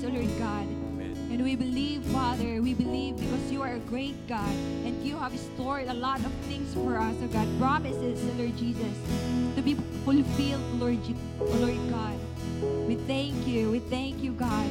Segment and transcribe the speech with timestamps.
[0.00, 0.66] destinies, O Lord God.
[1.30, 4.48] And we believe, Father, we believe because you are a great God
[4.84, 7.46] and you have stored a lot of things for us, O God.
[7.58, 8.94] Promises, O Lord Jesus,
[9.56, 12.18] to be fulfilled, Lord, Je- O Lord God.
[12.88, 13.70] We thank you.
[13.70, 14.68] We thank you, God.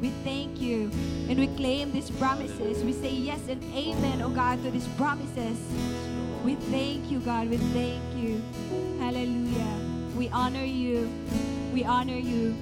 [0.00, 0.90] We thank you.
[1.28, 2.84] And we claim these promises.
[2.84, 5.58] We say yes and amen, O God, to these promises.
[6.44, 7.50] We thank you, God.
[7.50, 8.40] We thank you.
[9.00, 9.80] Hallelujah.
[10.16, 11.10] We honor you.
[11.74, 12.54] We honor you.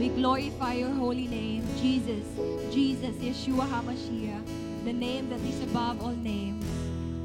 [0.00, 2.24] We glorify your holy name, Jesus.
[2.72, 4.46] Jesus, Yeshua HaMashiach,
[4.86, 6.64] the name that is above all names.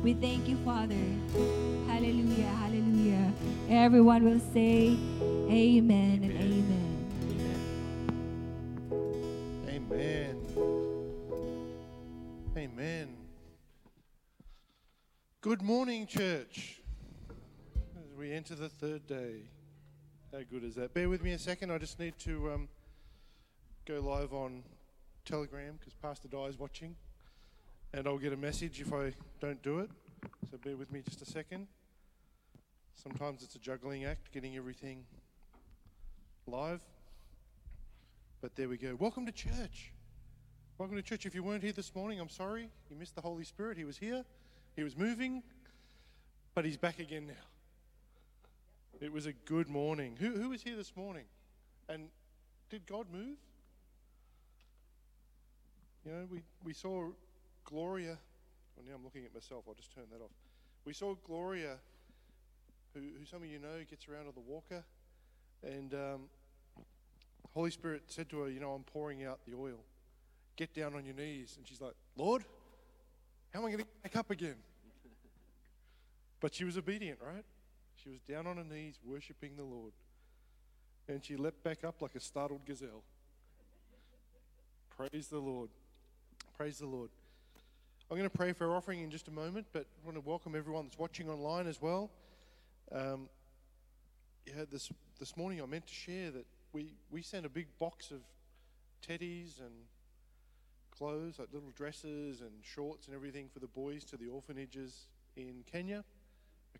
[0.03, 0.99] We thank you, Father.
[1.87, 2.51] Hallelujah.
[2.59, 3.31] Hallelujah.
[3.69, 4.97] Everyone will say
[5.49, 6.91] amen and amen.
[9.69, 10.45] Amen.
[12.57, 13.15] Amen.
[15.39, 16.81] Good morning, church.
[17.97, 19.43] As we enter the third day.
[20.36, 20.94] How good is that?
[20.94, 21.72] Bear with me a second.
[21.72, 22.67] I just need to um,
[23.86, 24.64] go live on
[25.23, 26.94] Telegram because Pastor Di is watching.
[27.94, 29.89] And I'll get a message if I don't do it.
[30.52, 31.67] So bear with me just a second.
[33.02, 35.06] Sometimes it's a juggling act getting everything
[36.47, 36.81] live.
[38.41, 38.97] But there we go.
[39.00, 39.94] Welcome to church.
[40.78, 41.25] Welcome to church.
[41.25, 42.67] If you weren't here this morning, I'm sorry.
[42.89, 43.78] You missed the Holy Spirit.
[43.78, 44.25] He was here,
[44.75, 45.44] He was moving,
[46.53, 47.54] but He's back again now.
[49.01, 50.15] It was a good morning.
[50.19, 51.25] Who, who was here this morning?
[51.89, 52.07] And
[52.69, 53.38] did God move?
[56.05, 57.09] You know, we, we saw
[57.66, 58.17] Gloria.
[58.75, 59.66] Well, now I'm looking at myself.
[59.67, 60.31] I'll just turn that off.
[60.85, 61.78] We saw Gloria,
[62.94, 64.83] who, who some of you know gets around on the walker.
[65.62, 66.22] And um,
[67.53, 69.79] Holy Spirit said to her, You know, I'm pouring out the oil.
[70.56, 71.56] Get down on your knees.
[71.57, 72.45] And she's like, Lord,
[73.53, 74.56] how am I going to get back up again?
[76.41, 77.44] But she was obedient, right?
[78.05, 79.91] She was down on her knees, worshiping the Lord.
[81.07, 83.01] And she leapt back up like a startled gazelle.
[84.95, 85.69] Praise the Lord.
[86.55, 87.09] Praise the Lord.
[88.11, 90.21] I'm going to pray for our offering in just a moment, but I want to
[90.21, 92.11] welcome everyone that's watching online as well.
[92.91, 93.27] Um,
[94.45, 98.11] yeah, this this morning I meant to share that we we sent a big box
[98.11, 98.19] of
[99.01, 99.73] teddies and
[100.95, 105.63] clothes, like little dresses and shorts and everything for the boys to the orphanages in
[105.71, 106.03] Kenya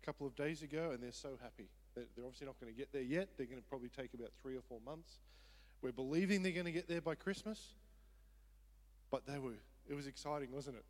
[0.06, 1.68] couple of days ago, and they're so happy.
[1.96, 3.28] They're, they're obviously not going to get there yet.
[3.36, 5.18] They're going to probably take about three or four months.
[5.82, 7.74] We're believing they're going to get there by Christmas,
[9.10, 9.58] but they were.
[9.88, 10.84] It was exciting, wasn't it?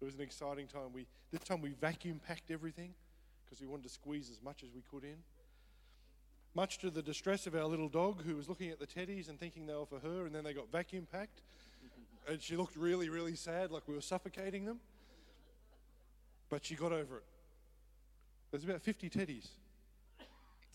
[0.00, 0.92] It was an exciting time.
[0.94, 2.94] We this time we vacuum packed everything
[3.44, 5.16] because we wanted to squeeze as much as we could in.
[6.54, 9.38] Much to the distress of our little dog, who was looking at the teddies and
[9.38, 11.42] thinking they were for her, and then they got vacuum packed,
[12.28, 14.80] and she looked really, really sad, like we were suffocating them.
[16.48, 17.24] But she got over it.
[18.50, 19.48] There's about 50 teddies.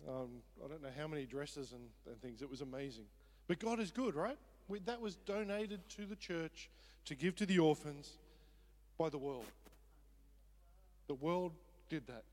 [0.07, 0.29] Um,
[0.63, 2.41] I don't know how many dresses and, and things.
[2.41, 3.05] It was amazing.
[3.47, 4.37] But God is good, right?
[4.67, 6.69] We, that was donated to the church
[7.05, 8.17] to give to the orphans
[8.97, 9.45] by the world.
[11.07, 11.53] The world
[11.89, 12.23] did that.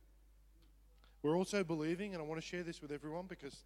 [1.23, 3.65] We're also believing, and I want to share this with everyone because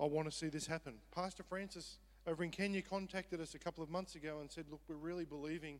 [0.00, 0.94] I want to see this happen.
[1.14, 4.80] Pastor Francis over in Kenya contacted us a couple of months ago and said, Look,
[4.88, 5.78] we're really believing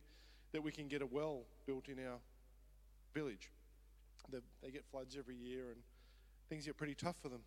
[0.51, 2.17] that we can get a well built in our
[3.13, 3.49] village.
[4.31, 5.77] They, they get floods every year and
[6.49, 7.41] things get pretty tough for them.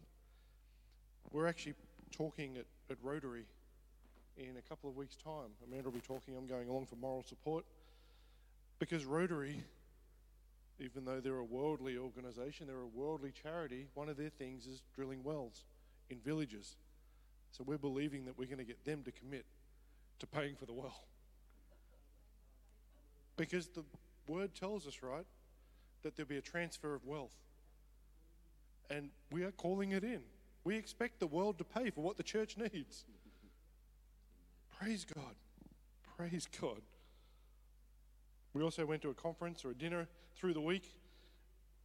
[1.33, 1.75] We're actually
[2.11, 3.44] talking at, at Rotary
[4.37, 5.50] in a couple of weeks' time.
[5.66, 7.65] Amanda will be talking, I'm going along for moral support.
[8.78, 9.62] Because Rotary,
[10.78, 14.83] even though they're a worldly organisation, they're a worldly charity, one of their things is
[14.95, 15.65] drilling wells
[16.10, 16.77] in villages.
[17.51, 19.45] So we're believing that we're going to get them to commit
[20.21, 21.04] to paying for the well.
[23.36, 23.84] Because the
[24.27, 25.27] word tells us, right,
[26.03, 27.34] that there'll be a transfer of wealth.
[28.91, 30.21] And we are calling it in.
[30.65, 33.04] We expect the world to pay for what the church needs.
[34.78, 35.34] Praise God.
[36.16, 36.80] Praise God.
[38.54, 40.95] We also went to a conference or a dinner through the week.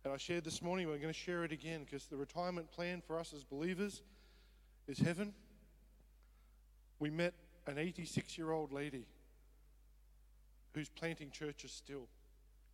[0.03, 3.01] And I shared this morning, we're going to share it again because the retirement plan
[3.05, 4.01] for us as believers
[4.87, 5.33] is heaven.
[6.99, 7.33] We met
[7.67, 9.05] an 86 year old lady
[10.73, 12.07] who's planting churches still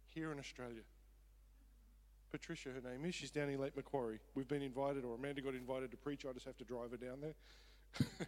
[0.05, 0.81] here in Australia.
[2.31, 3.15] Patricia, her name is.
[3.15, 4.19] She's down in Lake Macquarie.
[4.35, 6.25] We've been invited, or Amanda got invited to preach.
[6.25, 7.35] I just have to drive her down there.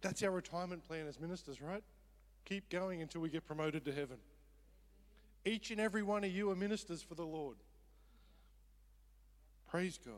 [0.00, 1.82] That's our retirement plan as ministers, right?
[2.44, 4.18] Keep going until we get promoted to heaven.
[5.44, 7.56] Each and every one of you are ministers for the Lord.
[9.68, 10.14] Praise God.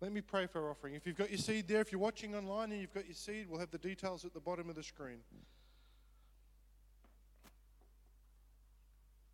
[0.00, 0.94] Let me pray for our offering.
[0.94, 3.46] If you've got your seed there, if you're watching online and you've got your seed,
[3.48, 5.18] we'll have the details at the bottom of the screen.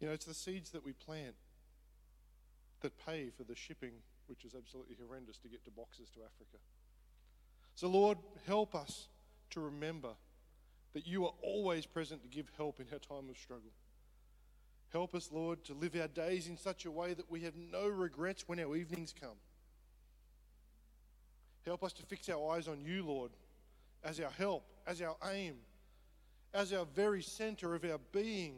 [0.00, 1.35] You know, it's the seeds that we plant
[2.85, 3.93] that pay for the shipping,
[4.27, 6.59] which is absolutely horrendous to get to boxes to Africa.
[7.75, 9.09] So, Lord, help us
[9.51, 10.11] to remember
[10.93, 13.73] that you are always present to give help in our time of struggle.
[14.93, 17.89] Help us, Lord, to live our days in such a way that we have no
[17.89, 19.39] regrets when our evenings come.
[21.65, 23.33] Help us to fix our eyes on you, Lord,
[24.05, 25.57] as our help, as our aim,
[26.53, 28.55] as our very center of our being,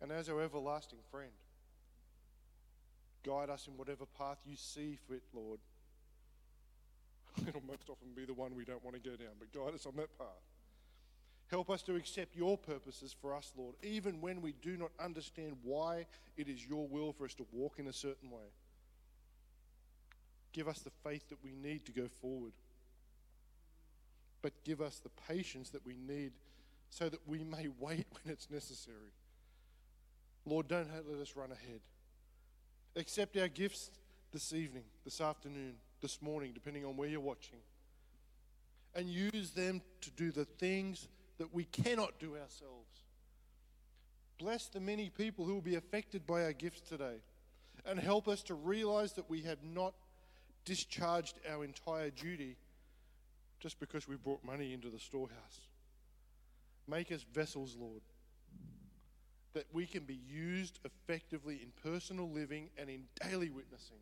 [0.00, 1.30] and as our everlasting friend.
[3.24, 5.60] Guide us in whatever path you see fit, Lord.
[7.46, 9.86] It'll most often be the one we don't want to go down, but guide us
[9.86, 10.26] on that path.
[11.50, 15.56] Help us to accept your purposes for us, Lord, even when we do not understand
[15.62, 16.06] why
[16.36, 18.52] it is your will for us to walk in a certain way.
[20.52, 22.52] Give us the faith that we need to go forward.
[24.42, 26.32] But give us the patience that we need
[26.90, 29.12] so that we may wait when it's necessary.
[30.44, 31.80] Lord, don't let us run ahead.
[32.96, 33.90] Accept our gifts
[34.32, 37.58] this evening, this afternoon, this morning, depending on where you're watching,
[38.94, 41.08] and use them to do the things
[41.38, 43.04] that we cannot do ourselves.
[44.38, 47.16] Bless the many people who will be affected by our gifts today,
[47.86, 49.94] and help us to realize that we have not
[50.64, 52.56] discharged our entire duty
[53.60, 55.60] just because we brought money into the storehouse.
[56.86, 58.02] Make us vessels, Lord,
[59.58, 63.98] that we can be used effectively in personal living and in daily witnessing.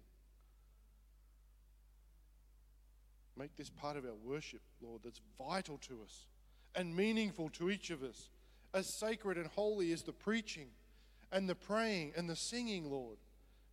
[3.39, 6.27] Make this part of our worship, Lord, that's vital to us
[6.75, 8.29] and meaningful to each of us,
[8.75, 10.69] as sacred and holy as the preaching
[11.33, 13.17] and the praying and the singing, Lord.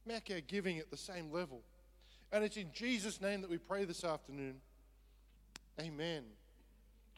[0.05, 1.63] Make our giving at the same level.
[2.31, 4.61] And it's in Jesus' name that we pray this afternoon.
[5.81, 6.23] Amen.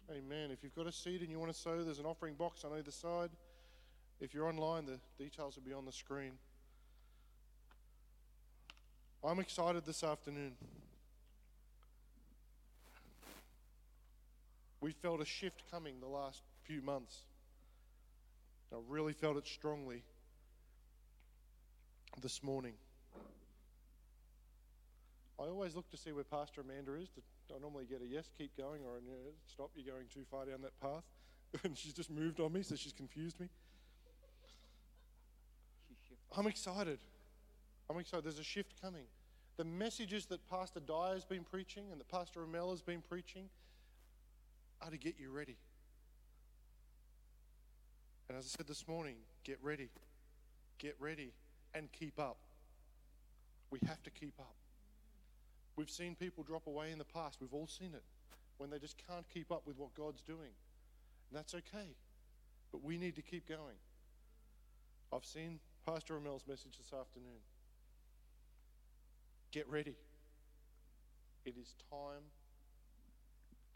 [0.10, 0.50] Amen.
[0.50, 2.72] If you've got a seat and you want to sow, there's an offering box on
[2.74, 3.30] either side.
[4.20, 6.34] If you're online, the details will be on the screen.
[9.24, 10.54] I'm excited this afternoon.
[14.80, 17.24] We felt a shift coming the last few months.
[18.72, 20.04] I really felt it strongly
[22.22, 22.74] this morning.
[25.40, 27.10] I always look to see where Pastor Amanda is.
[27.54, 29.18] I normally get a yes, keep going, or a no,
[29.48, 31.04] stop, you're going too far down that path.
[31.64, 33.50] and she's just moved on me, so she's confused me.
[36.38, 37.00] I'm excited.
[37.90, 38.26] I'm excited.
[38.26, 39.06] There's a shift coming.
[39.58, 43.50] The messages that Pastor Dyer has been preaching and that Pastor Ramel has been preaching
[44.82, 45.56] are to get you ready.
[48.28, 49.90] And as I said this morning, get ready.
[50.78, 51.32] Get ready
[51.74, 52.38] and keep up.
[53.70, 54.56] We have to keep up.
[55.78, 57.38] We've seen people drop away in the past.
[57.40, 58.04] We've all seen it
[58.58, 60.52] when they just can't keep up with what God's doing.
[61.30, 61.96] And that's okay.
[62.72, 63.76] But we need to keep going.
[65.14, 67.38] I've seen Pastor Ramel's message this afternoon.
[69.52, 69.96] Get ready.
[71.46, 72.26] It is time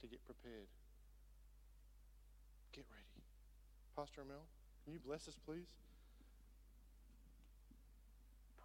[0.02, 0.66] to get prepared.
[2.74, 3.06] Get ready.
[3.96, 4.42] Pastor Ramel,
[4.84, 5.70] can you bless us, please?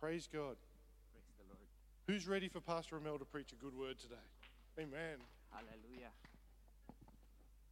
[0.01, 0.57] Praise God.
[1.13, 1.69] Praise the Lord.
[2.07, 4.25] Who's ready for Pastor Ramel to preach a good word today?
[4.79, 5.21] Amen.
[5.53, 6.13] Hallelujah.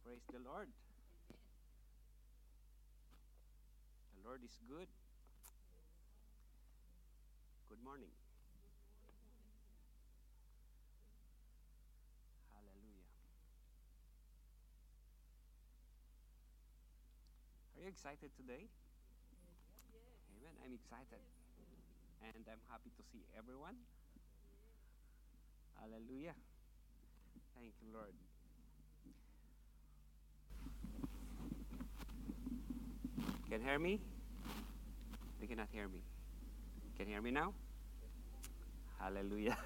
[0.05, 0.67] Praise the Lord.
[4.21, 4.87] The Lord is good.
[7.83, 8.07] Morning.
[12.55, 13.11] Hallelujah.
[17.75, 18.71] Are you excited today?
[20.31, 20.55] Amen.
[20.63, 21.19] I'm excited.
[22.23, 23.75] And I'm happy to see everyone.
[25.75, 26.39] Hallelujah.
[27.59, 28.15] Thank you, Lord.
[33.49, 33.99] Can you hear me?
[35.41, 35.99] They cannot hear me.
[36.97, 37.53] Can you hear me now?
[39.03, 39.57] Hallelujah.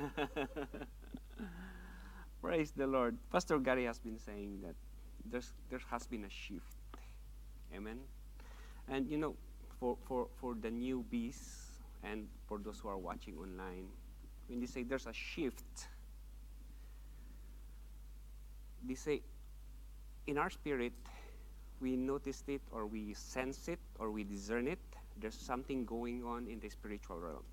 [2.41, 3.15] Praise the Lord.
[3.31, 4.73] Pastor Gary has been saying that
[5.29, 6.73] there's, there has been a shift.
[7.75, 7.99] Amen.
[8.89, 9.35] And you know,
[9.79, 11.37] for, for, for the newbies
[12.03, 13.85] and for those who are watching online,
[14.47, 15.87] when they say there's a shift,
[18.87, 19.21] they say
[20.25, 20.93] in our spirit,
[21.79, 24.79] we noticed it or we sense it or we discern it.
[25.19, 27.43] There's something going on in the spiritual realm.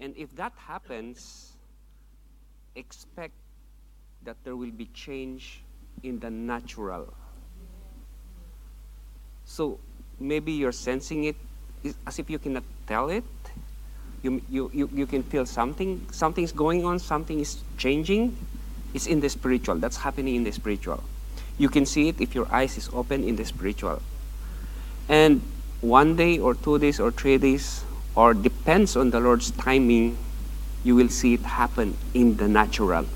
[0.00, 1.52] And if that happens,
[2.74, 3.34] expect
[4.24, 5.62] that there will be change
[6.02, 7.12] in the natural.
[9.44, 9.78] So
[10.18, 11.36] maybe you're sensing it
[12.06, 13.24] as if you cannot tell it.
[14.22, 18.36] You, you, you, you can feel something, something's going on, something is changing,
[18.94, 19.74] it's in the spiritual.
[19.76, 21.02] That's happening in the spiritual.
[21.58, 24.00] You can see it if your eyes is open in the spiritual.
[25.08, 25.42] And
[25.80, 27.82] one day or two days or three days,
[28.14, 30.16] or depends on the Lord's timing,
[30.84, 33.06] you will see it happen in the natural.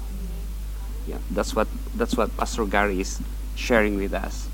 [1.06, 3.20] Yeah, that's what that's what Pastor Gary is
[3.54, 4.48] sharing with us.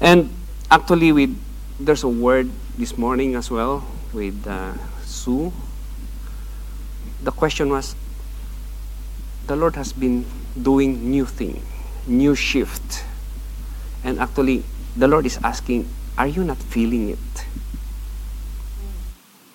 [0.00, 0.30] And
[0.70, 1.36] actually, with
[1.80, 5.52] there's a word this morning as well with uh, Sue.
[7.22, 7.96] The question was,
[9.46, 10.24] the Lord has been
[10.60, 11.62] doing new thing,
[12.06, 13.04] new shift,
[14.04, 14.62] and actually,
[14.96, 17.46] the Lord is asking, are you not feeling it?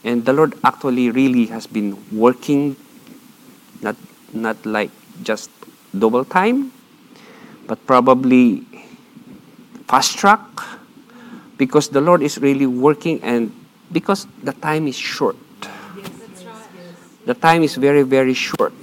[0.03, 2.75] And the Lord actually really has been working,
[3.81, 3.95] not
[4.33, 4.91] not like
[5.23, 5.49] just
[5.97, 6.73] double time,
[7.67, 8.67] but probably
[9.87, 10.41] fast track,
[11.57, 13.53] because the Lord is really working and
[13.91, 15.37] because the time is short.
[17.25, 18.73] The time is very, very short.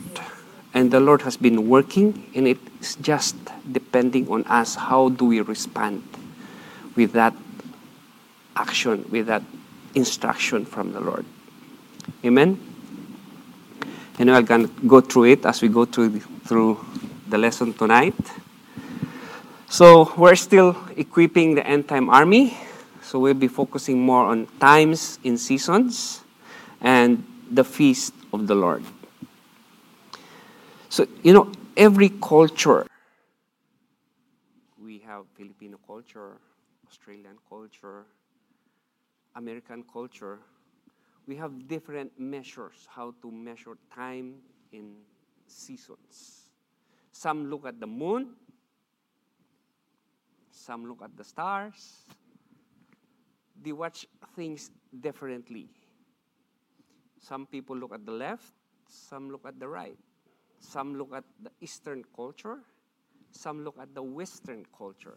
[0.72, 3.36] And the Lord has been working, and it's just
[3.70, 6.06] depending on us how do we respond
[6.94, 7.34] with that
[8.56, 9.42] action, with that
[9.94, 11.24] instruction from the Lord.
[12.24, 12.58] Amen?
[14.18, 16.84] And we're going to go through it as we go through, through
[17.28, 18.14] the lesson tonight.
[19.68, 22.56] So we're still equipping the end time army.
[23.02, 26.20] So we'll be focusing more on times in seasons
[26.80, 28.84] and the feast of the Lord.
[30.88, 32.86] So, you know, every culture,
[34.82, 36.38] we have Filipino culture,
[36.88, 38.04] Australian culture,
[39.34, 40.38] American culture,
[41.26, 44.36] we have different measures how to measure time
[44.72, 44.96] in
[45.46, 46.50] seasons.
[47.12, 48.34] Some look at the moon,
[50.50, 52.04] some look at the stars.
[53.62, 54.70] They watch things
[55.00, 55.68] differently.
[57.18, 58.52] Some people look at the left,
[58.88, 59.98] some look at the right.
[60.60, 62.58] Some look at the Eastern culture,
[63.30, 65.16] some look at the Western culture,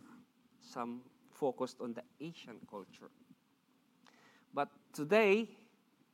[0.62, 3.12] some focused on the Asian culture.
[4.54, 5.50] But today,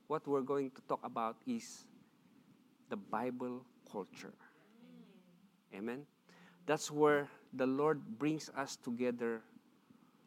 [0.08, 1.84] what we're going to talk about is
[2.89, 4.34] the Bible culture.
[5.75, 6.05] Amen.
[6.65, 9.41] That's where the Lord brings us together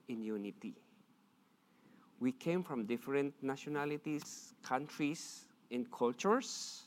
[0.09, 0.75] in unity.
[2.21, 6.83] We came from different nationalities, countries, and cultures,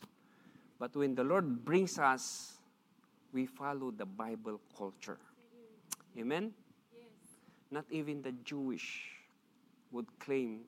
[0.79, 2.53] but when the Lord brings us,
[3.33, 5.17] we follow the Bible culture.
[6.17, 6.53] Amen?
[7.71, 9.03] Not even the Jewish
[9.91, 10.61] would claim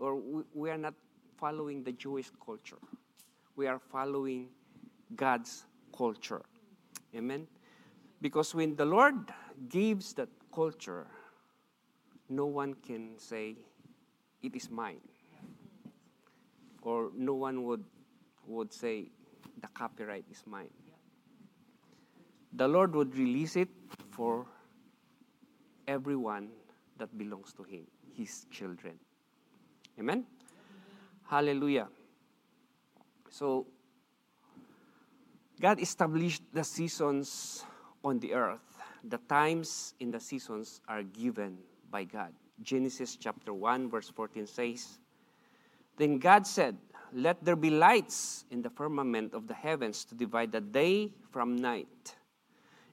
[0.00, 0.94] or we, we are not
[1.36, 2.78] following the Jewish culture.
[3.54, 4.48] We are following
[5.14, 5.64] God's
[5.96, 6.42] culture.
[7.14, 7.46] Amen?
[8.20, 9.32] Because when the Lord
[9.68, 11.06] gives that culture,
[12.28, 13.56] no one can say,
[14.42, 15.00] it is mine.
[16.82, 17.84] Or no one would,
[18.46, 19.10] would say,
[19.60, 20.70] the copyright is mine.
[22.54, 23.68] The Lord would release it
[24.10, 24.46] for
[25.86, 26.48] everyone
[26.98, 28.98] that belongs to Him, His children.
[30.00, 30.24] Amen?
[31.28, 31.88] Hallelujah.
[33.28, 33.66] So,
[35.60, 37.66] God established the seasons
[38.02, 38.64] on the earth.
[39.04, 41.58] The times in the seasons are given
[41.90, 42.32] by God.
[42.62, 44.98] Genesis chapter 1, verse 14 says,
[45.98, 46.78] Then God said,
[47.12, 51.56] Let there be lights in the firmament of the heavens to divide the day from
[51.56, 52.16] night,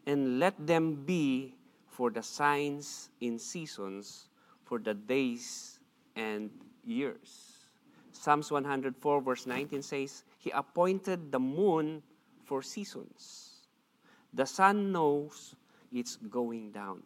[0.05, 1.55] and let them be
[1.87, 4.27] for the signs in seasons,
[4.65, 5.79] for the days
[6.17, 6.49] and
[6.87, 7.67] years.
[8.11, 12.01] Psalms 104, verse 19 says, He appointed the moon
[12.45, 13.61] for seasons.
[14.33, 15.55] The sun knows
[15.91, 17.03] it's going down.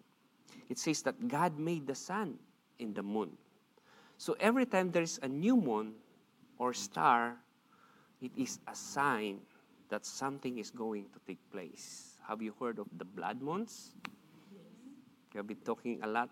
[0.69, 2.39] It says that God made the sun
[2.79, 3.31] in the moon.
[4.17, 5.93] So every time there is a new moon
[6.57, 7.35] or star,
[8.21, 9.39] it is a sign
[9.89, 12.15] that something is going to take place.
[12.27, 13.95] Have you heard of the blood moons?
[15.33, 16.29] We have been talking a lot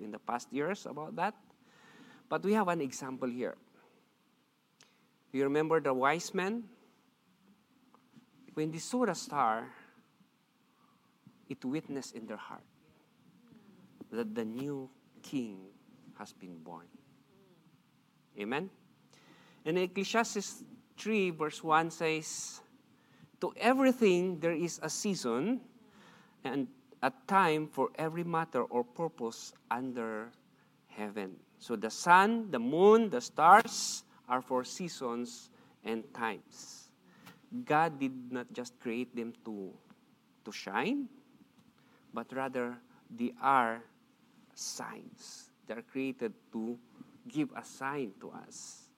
[0.00, 1.34] in the past years about that.
[2.32, 3.58] But we have an example here.
[5.32, 6.64] You remember the wise men?
[8.54, 9.68] When they saw the star,
[11.50, 12.64] it witnessed in their heart
[14.10, 14.88] that the new
[15.20, 15.60] king
[16.18, 16.86] has been born.
[18.40, 18.70] Amen?
[19.66, 20.64] And Ecclesiastes
[20.96, 22.62] 3, verse 1 says,
[23.42, 25.60] To everything there is a season
[26.44, 26.68] and
[27.02, 30.32] a time for every matter or purpose under
[30.88, 31.36] heaven.
[31.62, 35.48] So the sun, the moon, the stars are for seasons
[35.84, 36.90] and times.
[37.64, 39.70] God did not just create them to,
[40.44, 41.06] to shine,
[42.12, 42.74] but rather
[43.14, 43.80] they are
[44.56, 45.52] signs.
[45.68, 46.76] They are created to
[47.28, 48.88] give a sign to us.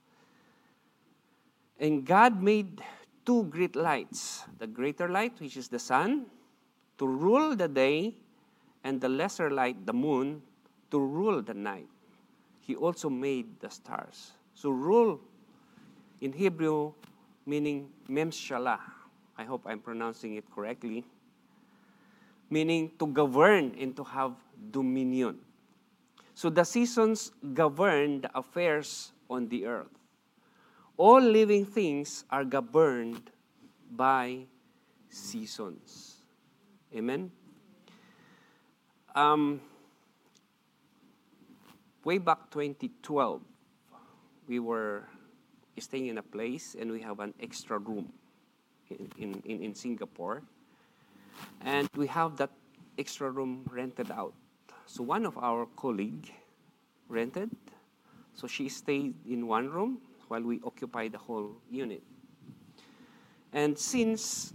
[1.78, 2.80] And God made
[3.26, 6.32] two great lights the greater light, which is the sun,
[6.96, 8.16] to rule the day,
[8.84, 10.40] and the lesser light, the moon,
[10.90, 11.88] to rule the night
[12.66, 14.32] he also made the stars.
[14.54, 15.20] So rule
[16.20, 16.92] in Hebrew
[17.44, 18.80] meaning memshalah.
[19.36, 21.04] I hope I'm pronouncing it correctly,
[22.48, 24.32] meaning to govern and to have
[24.70, 25.40] dominion.
[26.32, 29.92] So the seasons govern the affairs on the earth.
[30.96, 33.30] All living things are governed
[33.90, 34.46] by
[35.10, 36.16] seasons.
[36.94, 37.30] Amen?
[39.14, 39.60] Um,
[42.04, 43.40] way back 2012,
[44.46, 45.08] we were
[45.78, 48.12] staying in a place and we have an extra room
[49.18, 50.42] in, in, in Singapore.
[51.62, 52.50] And we have that
[52.98, 54.34] extra room rented out.
[54.86, 56.30] So one of our colleague
[57.08, 57.50] rented.
[58.34, 62.02] So she stayed in one room while we occupy the whole unit.
[63.52, 64.52] And since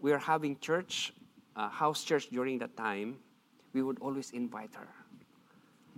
[0.00, 1.12] we are having church,
[1.54, 3.18] uh, house church during that time,
[3.72, 4.88] we would always invite her.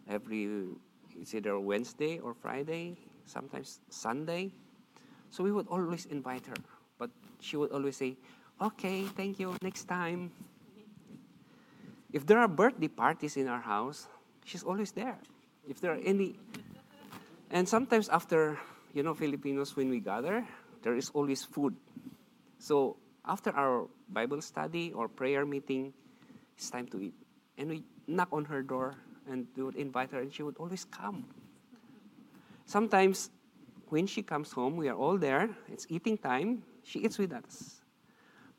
[0.09, 0.67] Every,
[1.21, 2.97] it's either Wednesday or Friday,
[3.27, 4.51] sometimes Sunday.
[5.31, 6.57] So we would always invite her.
[6.99, 7.11] But
[7.41, 8.17] she would always say,
[8.61, 10.33] okay, thank you, next time.
[12.13, 14.09] If there are birthday parties in our house,
[14.45, 15.19] she's always there.
[15.69, 16.41] If there are any,
[17.51, 18.59] and sometimes after,
[18.95, 20.45] you know, Filipinos, when we gather,
[20.83, 21.77] there is always food.
[22.59, 25.93] So after our Bible study or prayer meeting,
[26.57, 27.15] it's time to eat.
[27.59, 28.97] And we knock on her door
[29.31, 31.25] and we would invite her, and she would always come.
[32.67, 33.31] Sometimes
[33.89, 37.81] when she comes home, we are all there, it's eating time, she eats with us.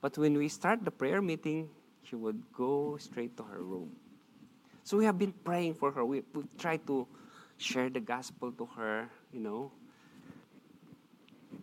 [0.02, 1.70] But when we start the prayer meeting,
[2.04, 3.96] she would go straight to her room.
[4.84, 6.04] So we have been praying for her.
[6.04, 7.08] We, we try to
[7.58, 9.72] share the gospel to her, you know.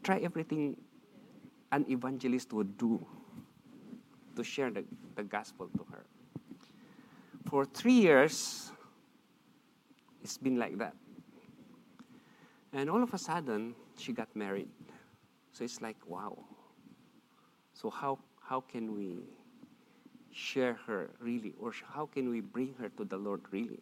[0.02, 0.76] Try everything
[1.72, 3.04] an evangelist would do
[4.36, 4.84] to share the,
[5.16, 6.04] the gospel to her.
[7.50, 8.70] For three years,
[10.28, 10.92] it's been like that.
[12.74, 14.68] And all of a sudden, she got married.
[15.52, 16.36] So it's like, wow.
[17.72, 19.24] So how, how can we
[20.30, 21.54] share her really?
[21.58, 23.80] Or how can we bring her to the Lord really?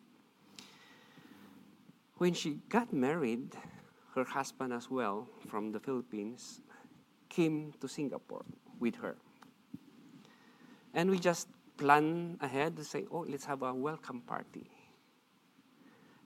[2.18, 3.56] When she got married,
[4.14, 6.61] her husband as well from the Philippines
[7.28, 8.44] came to Singapore
[8.78, 9.16] with her.
[10.94, 14.70] And we just plan ahead to say, oh, let's have a welcome party.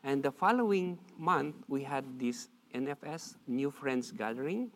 [0.02, 4.70] And the following month, we had this NFS, New Friends Gathering,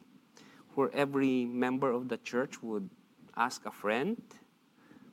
[0.75, 2.89] where every member of the church would
[3.37, 4.21] ask a friend,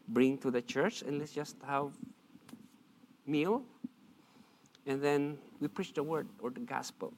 [0.10, 1.92] bring to the church, and let's just have
[3.26, 3.64] meal.
[4.86, 7.14] And then we preach the word or the gospel.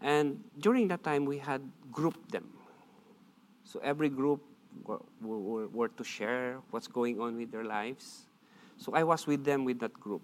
[0.00, 1.60] And during that time, we had
[1.90, 2.48] grouped them.
[3.64, 4.40] So every group
[4.84, 8.26] were, were, were to share what's going on with their lives.
[8.78, 10.22] So I was with them with that group.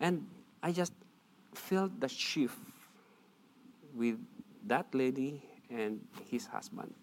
[0.00, 0.26] And
[0.62, 0.92] I just
[1.54, 2.58] felt the shift
[3.94, 4.18] with
[4.66, 6.94] that lady and his husband.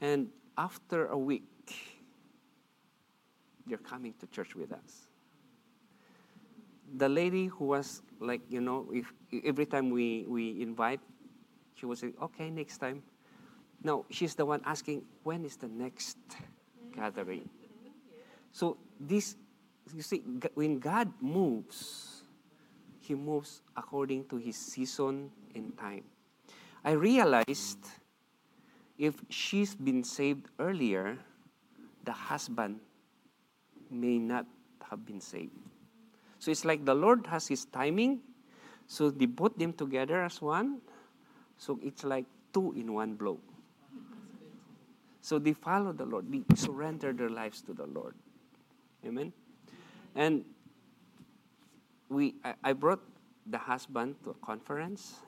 [0.00, 1.44] And after a week,
[3.66, 5.08] they're coming to church with us.
[6.96, 9.12] The lady who was like, you know, if
[9.44, 11.00] every time we, we invite,
[11.74, 13.02] she was say, okay, next time.
[13.84, 16.16] No, she's the one asking, when is the next
[16.94, 17.48] gathering?
[18.52, 19.36] So this,
[19.94, 20.18] you see,
[20.54, 22.22] when God moves,
[23.00, 26.04] He moves according to His season and time.
[26.84, 27.78] I realized
[28.98, 31.18] if she's been saved earlier,
[32.04, 32.80] the husband
[33.90, 34.46] may not
[34.90, 35.52] have been saved.
[36.38, 38.20] So it's like the Lord has His timing,
[38.86, 40.80] so they put them together as one.
[41.58, 43.38] So it's like two in one blow.
[45.20, 48.14] So they follow the Lord, they surrender their lives to the Lord.
[49.04, 49.32] Amen.
[50.18, 50.44] And
[52.10, 52.98] we, I, brought
[53.46, 55.20] the husband to a conference,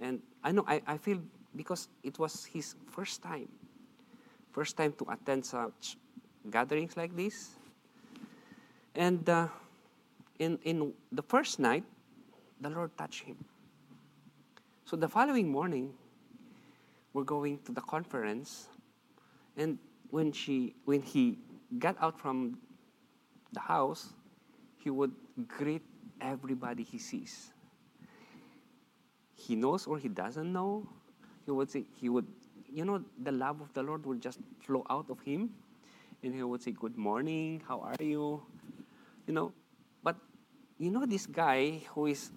[0.00, 1.22] and I know I, I feel
[1.54, 3.48] because it was his first time,
[4.50, 5.96] first time to attend such
[6.50, 7.54] gatherings like this.
[8.96, 9.46] And uh,
[10.40, 11.84] in, in the first night,
[12.60, 13.36] the Lord touched him.
[14.86, 15.94] So the following morning,
[17.12, 18.66] we're going to the conference,
[19.56, 19.78] and
[20.10, 21.38] when she when he
[21.78, 22.58] got out from
[23.52, 24.12] the house,
[24.82, 25.12] he would
[25.46, 25.82] greet
[26.20, 27.52] everybody he sees.
[29.34, 30.88] He knows or he doesn't know,
[31.44, 32.26] he would say he would
[32.68, 35.48] you know the love of the lord would just flow out of him
[36.22, 38.42] and he would say good morning how are you?
[39.26, 39.52] You know
[40.02, 40.16] but
[40.78, 42.30] you know this guy who is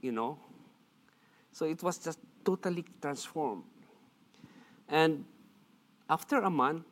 [0.00, 0.38] you know
[1.52, 3.64] so it was just totally transformed.
[4.88, 5.24] And
[6.08, 6.84] after a month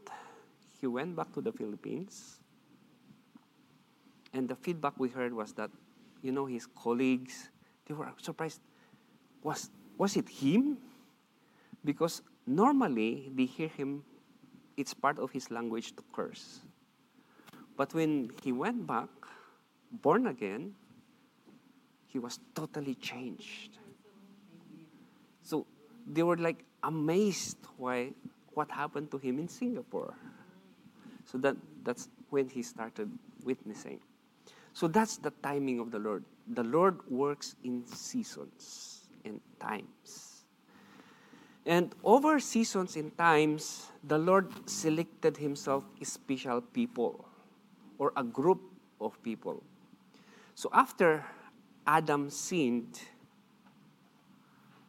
[0.81, 2.41] he went back to the philippines
[4.35, 5.71] and the feedback we heard was that
[6.23, 7.49] you know his colleagues
[7.87, 8.61] they were surprised
[9.43, 10.79] was was it him?
[11.85, 14.03] Because normally they hear him,
[14.77, 16.61] it's part of his language to curse.
[17.77, 19.09] But when he went back,
[20.03, 20.75] born again,
[22.07, 23.79] he was totally changed.
[25.43, 25.67] So
[26.07, 28.13] they were like amazed why
[28.55, 30.15] what happened to him in Singapore.
[31.25, 33.11] So that, that's when he started
[33.45, 34.01] witnessing.
[34.75, 36.25] So that's the timing of the Lord.
[36.49, 40.45] The Lord works in seasons and times.
[41.65, 47.25] And over seasons and times, the Lord selected himself special people
[47.99, 48.61] or a group
[49.01, 49.63] of people.
[50.55, 51.25] So after
[51.87, 53.01] Adam sinned,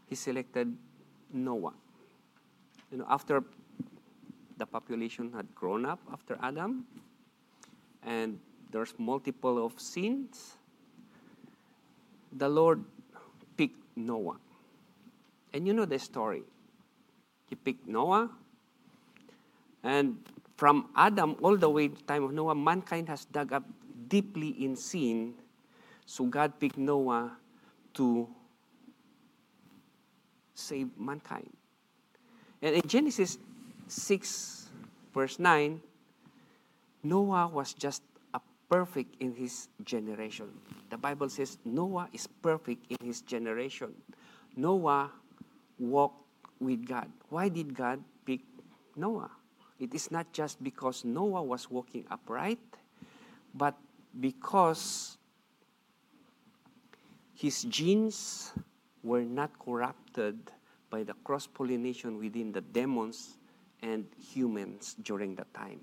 [0.08, 0.76] he selected
[1.32, 1.74] Noah.
[2.92, 3.44] You know, after
[4.58, 6.86] the population had grown up after Adam,
[8.04, 8.40] and
[8.76, 10.58] there's multiple of sins,
[12.36, 12.84] the Lord
[13.56, 14.36] picked Noah.
[15.54, 16.44] And you know the story.
[17.48, 18.30] He picked Noah,
[19.82, 20.18] and
[20.58, 23.64] from Adam all the way to the time of Noah, mankind has dug up
[24.10, 25.36] deeply in sin.
[26.06, 27.32] So God picked Noah
[27.94, 28.28] to
[30.54, 31.50] save mankind.
[32.62, 33.38] And in Genesis
[33.88, 34.68] 6,
[35.14, 35.80] verse 9,
[37.04, 38.02] Noah was just
[38.70, 40.50] perfect in his generation.
[40.90, 43.94] The Bible says Noah is perfect in his generation.
[44.56, 45.12] Noah
[45.80, 46.26] walked
[46.60, 47.12] with God.
[47.30, 48.42] Why did God pick
[48.96, 49.32] Noah?
[49.80, 52.60] It is not just because Noah was walking upright,
[53.54, 53.76] but
[54.20, 55.18] because
[57.36, 58.54] his genes
[59.04, 60.40] were not corrupted
[60.90, 63.38] by the cross pollination within the demons
[63.82, 65.82] and humans during that time.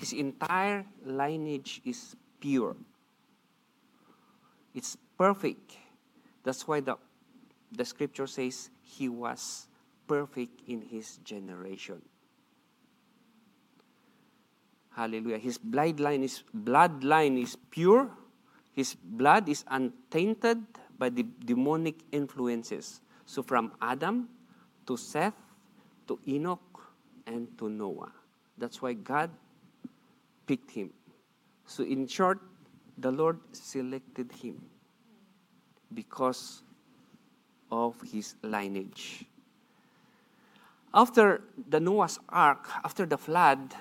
[0.00, 2.74] His entire lineage is pure.
[4.72, 5.76] It's perfect.
[6.42, 6.96] That's why the,
[7.70, 9.68] the scripture says he was
[10.08, 12.00] perfect in his generation.
[14.96, 15.36] Hallelujah.
[15.36, 18.08] His bloodline is bloodline is pure.
[18.72, 20.64] His blood is untainted
[20.96, 23.02] by the demonic influences.
[23.26, 24.30] So from Adam
[24.86, 25.36] to Seth
[26.08, 26.88] to Enoch
[27.26, 28.12] and to Noah.
[28.56, 29.28] That's why God
[30.46, 30.90] picked him.
[31.66, 32.40] So in short,
[32.98, 34.60] the Lord selected him
[35.94, 36.62] because
[37.70, 39.24] of his lineage.
[40.92, 43.74] After the Noah's ark, after the flood,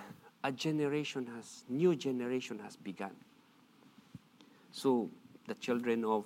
[0.43, 3.15] a generation has, new generation has begun.
[4.72, 5.10] So
[5.48, 6.26] the children of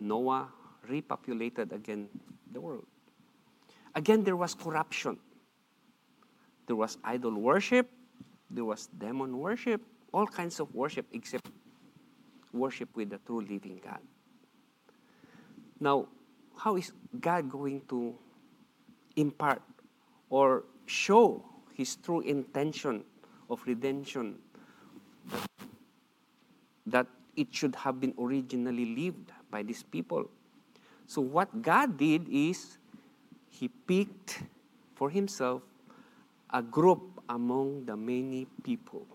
[0.00, 0.48] Noah
[0.90, 2.08] repopulated again
[2.52, 2.86] the world.
[3.94, 5.18] Again, there was corruption.
[6.66, 7.88] There was idol worship,
[8.50, 9.80] there was demon worship,
[10.12, 11.48] all kinds of worship except
[12.52, 14.00] worship with the true living God.
[15.78, 16.08] Now,
[16.56, 18.14] how is God going to
[19.16, 19.62] impart
[20.30, 23.04] or show his true intention
[23.50, 24.38] of redemption
[26.86, 27.06] that,
[27.36, 30.24] it should have been originally lived by these people.
[31.06, 32.78] So, what God did is
[33.50, 34.42] He picked
[34.94, 35.60] for Himself
[36.48, 39.06] a group among the many people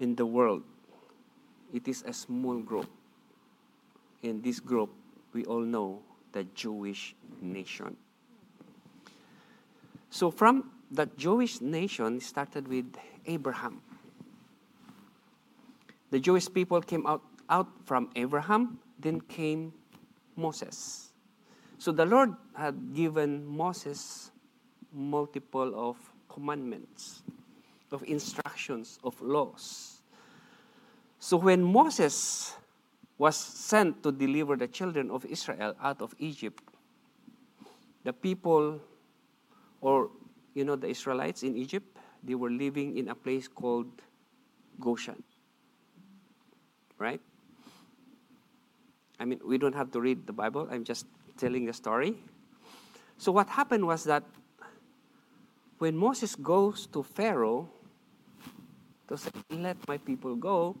[0.00, 0.62] in the world.
[1.72, 2.88] It is a small group.
[4.22, 4.90] In this group,
[5.32, 6.02] we all know
[6.32, 7.96] the Jewish nation.
[10.10, 12.86] So, from the Jewish nation started with
[13.26, 13.82] Abraham.
[16.10, 19.72] The Jewish people came out, out from Abraham, then came
[20.36, 21.12] Moses.
[21.78, 24.30] So the Lord had given Moses
[24.96, 25.96] multiple of
[26.28, 27.22] commandments,
[27.92, 30.00] of instructions, of laws.
[31.20, 32.54] So when Moses
[33.18, 36.62] was sent to deliver the children of Israel out of Egypt,
[38.04, 38.80] the people
[39.80, 40.10] or
[40.56, 41.84] you know, the Israelites in Egypt,
[42.24, 43.92] they were living in a place called
[44.80, 45.22] Goshen.
[46.98, 47.20] Right?
[49.20, 50.66] I mean, we don't have to read the Bible.
[50.70, 51.06] I'm just
[51.36, 52.16] telling the story.
[53.18, 54.24] So, what happened was that
[55.78, 57.68] when Moses goes to Pharaoh
[59.08, 60.76] to say, Let my people go,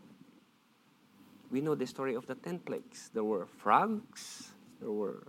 [1.50, 3.10] we know the story of the ten plagues.
[3.14, 5.22] There were frogs, there were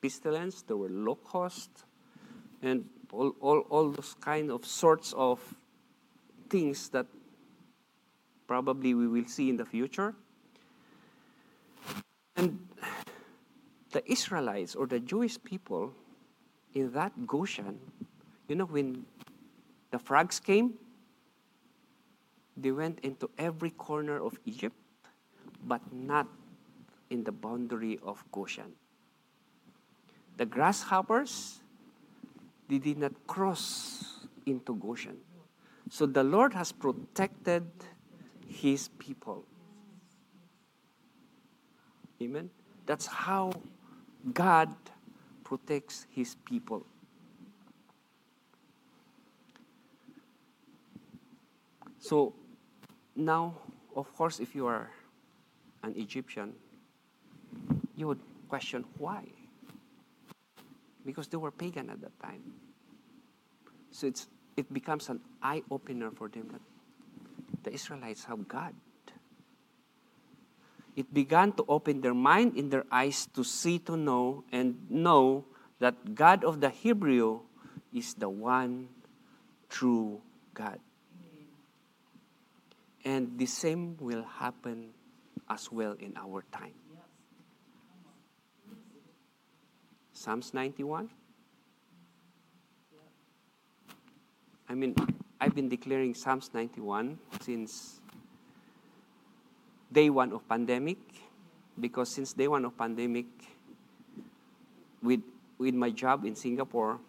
[0.00, 1.84] pestilence, there were locusts,
[2.62, 5.40] and all, all, all those kind of sorts of
[6.48, 7.06] things that
[8.46, 10.14] probably we will see in the future.
[12.36, 12.66] And
[13.92, 15.92] the Israelites or the Jewish people
[16.74, 17.78] in that Goshen,
[18.52, 19.06] you know, when
[19.92, 20.74] the frogs came,
[22.54, 24.76] they went into every corner of Egypt,
[25.64, 26.28] but not
[27.08, 28.76] in the boundary of Goshen.
[30.36, 31.60] the grasshoppers,
[32.68, 35.16] they did not cross into Goshen.
[35.88, 37.64] So the Lord has protected
[38.46, 39.46] his people.
[42.20, 42.50] Amen.
[42.84, 43.52] That's how
[44.34, 44.74] God
[45.42, 46.84] protects his people.
[52.02, 52.34] So
[53.14, 53.54] now,
[53.94, 54.90] of course, if you are
[55.84, 56.52] an Egyptian,
[57.94, 59.22] you would question why.
[61.06, 62.42] Because they were pagan at that time.
[63.92, 66.60] So it's, it becomes an eye opener for them that
[67.62, 68.74] the Israelites have God.
[70.96, 75.44] It began to open their mind in their eyes to see, to know, and know
[75.78, 77.40] that God of the Hebrew
[77.94, 78.88] is the one
[79.68, 80.20] true
[80.52, 80.80] God.
[83.04, 84.90] And the same will happen
[85.48, 86.74] as well in our time.
[90.12, 91.10] Psalms 91.
[94.68, 94.94] I mean,
[95.40, 98.00] I've been declaring Psalms 91 since
[99.90, 100.98] day one of pandemic,
[101.78, 103.26] because since day one of pandemic,
[105.02, 105.20] with
[105.58, 107.00] with my job in Singapore,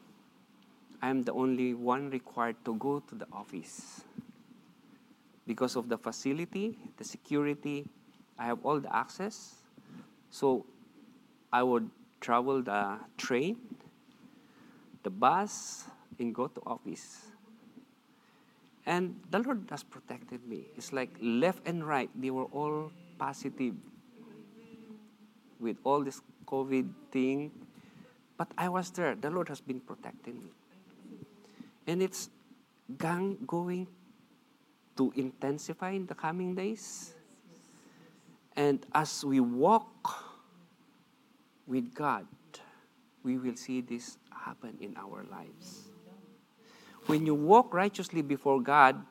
[1.01, 4.01] I am the only one required to go to the office.
[5.45, 7.85] Because of the facility, the security,
[8.37, 9.55] I have all the access.
[10.29, 10.65] So
[11.51, 11.89] I would
[12.21, 13.57] travel the train,
[15.03, 15.85] the bus,
[16.19, 17.27] and go to office.
[18.85, 20.67] And the Lord has protected me.
[20.75, 23.75] It's like left and right, they were all positive
[25.59, 27.51] with all this COVID thing.
[28.37, 29.15] But I was there.
[29.15, 30.51] The Lord has been protecting me.
[31.87, 32.29] And it's
[32.97, 33.87] gang going
[34.97, 37.13] to intensify in the coming days.
[38.55, 40.13] And as we walk
[41.65, 42.27] with God,
[43.23, 45.89] we will see this happen in our lives.
[47.07, 49.01] When you walk righteously before God,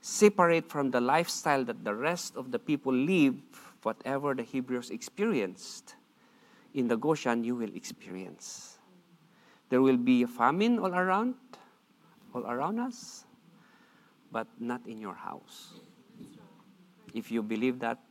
[0.00, 3.36] separate from the lifestyle that the rest of the people live,
[3.82, 5.94] whatever the Hebrews experienced,
[6.74, 8.78] in the Goshen you will experience.
[9.70, 11.34] There will be a famine all around,
[12.34, 13.23] all around us,
[14.34, 15.78] but not in your house.
[17.14, 18.02] If you believe that,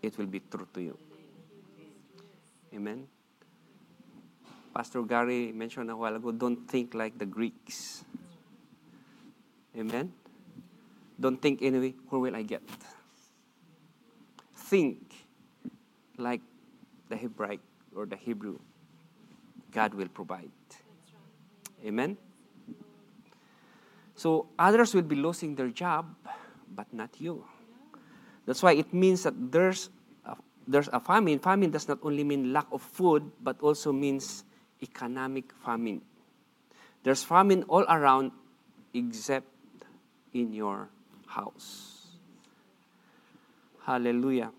[0.00, 0.96] it will be true to you.
[2.72, 3.06] Amen.
[4.72, 8.04] Pastor Gary mentioned a while ago don't think like the Greeks.
[9.76, 10.12] Amen.
[11.20, 12.62] Don't think anyway, where will I get?
[14.56, 15.12] Think
[16.16, 16.40] like
[17.10, 17.60] the Hebraic
[17.94, 18.58] or the Hebrew.
[19.70, 20.50] God will provide.
[21.84, 22.16] Amen.
[24.16, 26.16] So others will be losing their job,
[26.74, 27.44] but not you.
[28.46, 29.90] That's why it means that there's
[30.24, 31.38] a, there's a famine.
[31.38, 34.44] Famine does not only mean lack of food, but also means
[34.82, 36.00] economic famine.
[37.02, 38.32] There's famine all around
[38.94, 39.46] except
[40.32, 40.88] in your
[41.26, 42.08] house.
[43.84, 44.50] Hallelujah.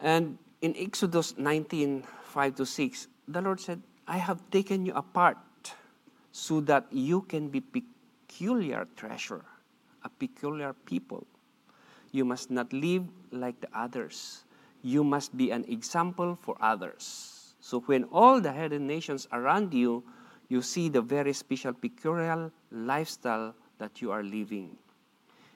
[0.00, 5.38] And in Exodus 19 5 to 6, the Lord said, I have taken you apart
[6.38, 9.44] so that you can be peculiar treasure,
[10.04, 11.26] a peculiar people.
[12.12, 14.44] You must not live like the others.
[14.82, 17.54] You must be an example for others.
[17.58, 20.04] So when all the heathen nations around you,
[20.48, 24.78] you see the very special, peculiar lifestyle that you are living.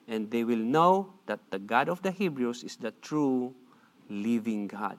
[0.09, 3.55] And they will know that the God of the Hebrews is the true
[4.11, 4.99] living God.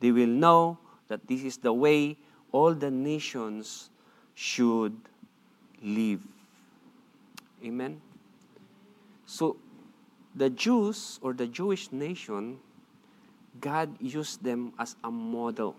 [0.00, 2.18] They will know that this is the way
[2.52, 3.88] all the nations
[4.36, 4.94] should
[5.82, 6.20] live.
[7.64, 8.00] Amen.
[9.24, 9.56] So
[10.36, 12.60] the Jews or the Jewish nation,
[13.58, 15.74] God used them as a model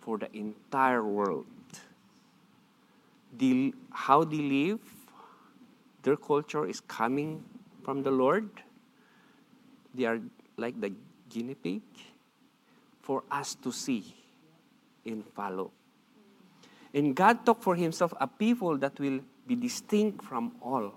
[0.00, 1.46] for the entire world.
[3.38, 4.80] They, how they live,
[6.02, 7.44] their culture is coming
[7.84, 8.50] from the Lord.
[9.94, 10.18] They are
[10.56, 10.92] like the
[11.30, 11.82] guinea pig
[13.00, 14.02] for us to see
[15.06, 15.70] and follow.
[16.94, 20.92] And God took for himself a people that will be distinct from all.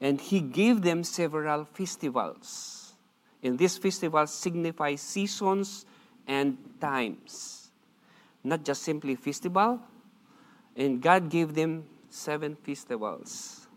[0.00, 2.94] And he gave them several festivals.
[3.42, 5.86] And these festivals signify seasons
[6.26, 7.70] and times.
[8.42, 9.80] Not just simply festival.
[10.76, 13.68] And God gave them seven festivals.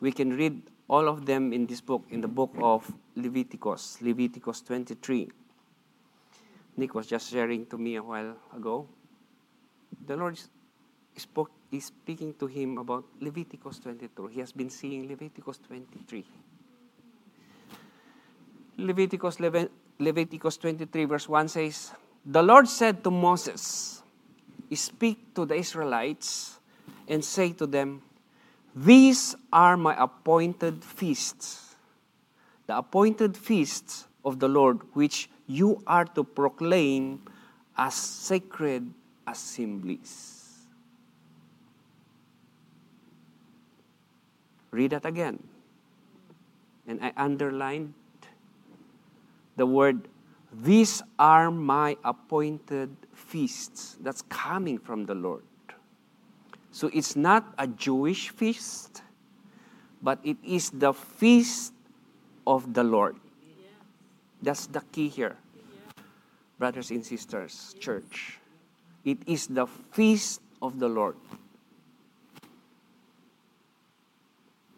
[0.00, 4.62] We can read all of them in this book, in the book of Leviticus, Leviticus
[4.62, 5.28] 23.
[6.76, 8.86] Nick was just sharing to me a while ago.
[10.06, 10.38] The Lord
[11.16, 14.26] spoke, is speaking to him about Leviticus 22.
[14.28, 16.24] He has been seeing Leviticus 23.
[18.78, 19.38] Leviticus,
[19.98, 21.92] Leviticus 23, verse 1 says,
[22.24, 24.02] the Lord said to Moses,
[24.74, 26.60] Speak to the Israelites
[27.08, 28.02] and say to them,
[28.76, 31.74] These are my appointed feasts,
[32.66, 37.22] the appointed feasts of the Lord, which you are to proclaim
[37.78, 38.92] as sacred
[39.28, 40.66] assemblies.
[44.70, 45.42] Read that again.
[46.86, 47.94] And I underlined
[49.56, 50.08] the word,
[50.52, 53.98] These are my appointed feasts.
[54.00, 55.44] That's coming from the Lord.
[56.70, 59.02] So it's not a Jewish feast,
[60.02, 61.72] but it is the feast
[62.46, 63.16] of the Lord.
[64.40, 65.36] That's the key here.
[66.58, 68.38] Brothers and sisters, church.
[69.08, 71.16] It is the feast of the Lord.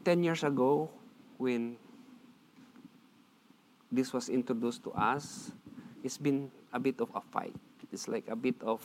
[0.07, 0.87] Ten years ago,
[1.35, 1.75] when
[3.91, 5.51] this was introduced to us,
[6.07, 7.59] it's been a bit of a fight.
[7.91, 8.79] It's like a bit of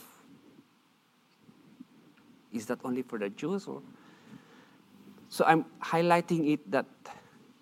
[2.50, 3.82] is that only for the Jews or
[5.28, 6.86] so I'm highlighting it that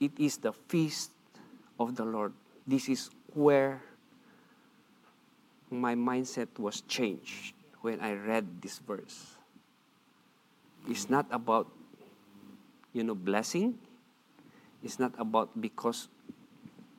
[0.00, 1.10] it is the feast
[1.78, 2.32] of the Lord.
[2.66, 3.82] This is where
[5.70, 7.52] my mindset was changed
[7.84, 9.36] when I read this verse.
[10.88, 11.68] It's not about
[12.96, 13.76] you know blessing.
[14.80, 16.08] It's not about because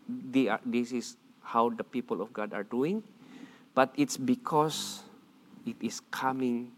[0.05, 3.01] they are, this is how the people of God are doing,
[3.73, 5.01] but it's because
[5.65, 6.71] it is coming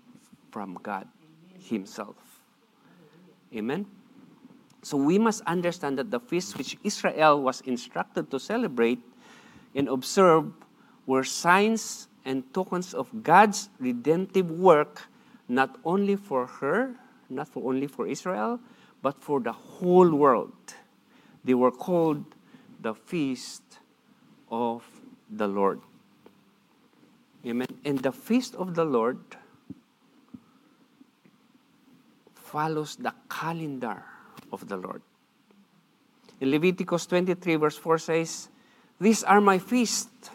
[0.51, 1.07] from God
[1.59, 2.15] Himself.
[3.55, 3.85] Amen?
[4.83, 8.99] So we must understand that the feasts which Israel was instructed to celebrate
[9.75, 10.51] and observe
[11.05, 15.07] were signs and tokens of God's redemptive work,
[15.47, 16.93] not only for her,
[17.29, 18.59] not for only for Israel,
[19.01, 20.51] but for the whole world.
[21.45, 22.25] They were called
[22.81, 23.63] the feast
[24.51, 24.83] of
[25.31, 25.79] the Lord.
[27.45, 27.67] Amen.
[27.85, 29.19] And the feast of the Lord
[32.35, 34.03] follows the calendar
[34.51, 35.01] of the Lord.
[36.41, 38.49] In Leviticus 23, verse 4 says,
[38.99, 40.29] These are my feasts.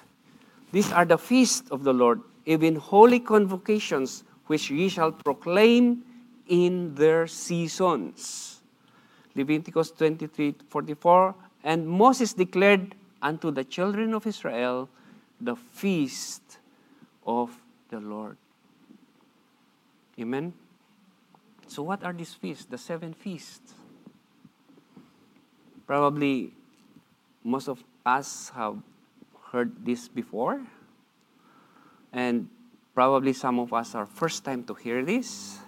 [0.72, 6.02] These are the feasts of the Lord, even holy convocations, which ye shall proclaim
[6.48, 8.62] in their seasons.
[9.34, 14.88] Leviticus 23, 44, And Moses declared unto the children of Israel
[15.40, 16.58] the feast
[17.26, 17.50] of
[17.90, 18.36] the Lord.
[20.18, 20.52] Amen.
[21.68, 22.64] So, what are these feasts?
[22.64, 23.74] The seven feasts.
[25.86, 26.52] Probably
[27.44, 28.76] most of us have
[29.52, 30.64] heard this before,
[32.12, 32.48] and
[32.94, 35.60] probably some of us are first time to hear this.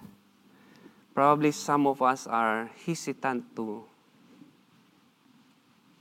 [1.13, 3.85] Probably some of us are hesitant to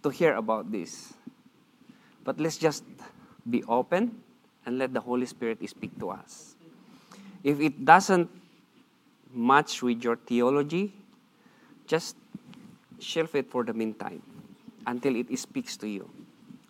[0.03, 1.15] to hear about this.
[2.25, 2.85] But let's just
[3.49, 4.21] be open
[4.65, 6.57] and let the Holy Spirit speak to us.
[7.45, 8.29] If it doesn't
[9.33, 10.93] match with your theology,
[11.87, 12.17] just
[12.99, 14.23] shelf it for the meantime
[14.87, 16.09] until it speaks to you.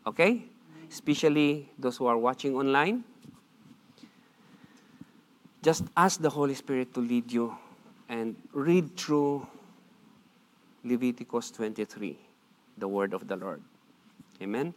[0.06, 0.50] Okay?
[0.94, 3.02] Especially those who are watching online.
[5.60, 7.58] Just ask the Holy Spirit to lead you
[8.08, 9.44] and read through
[10.84, 12.16] Leviticus 23,
[12.78, 13.60] the word of the Lord.
[14.40, 14.72] Amen?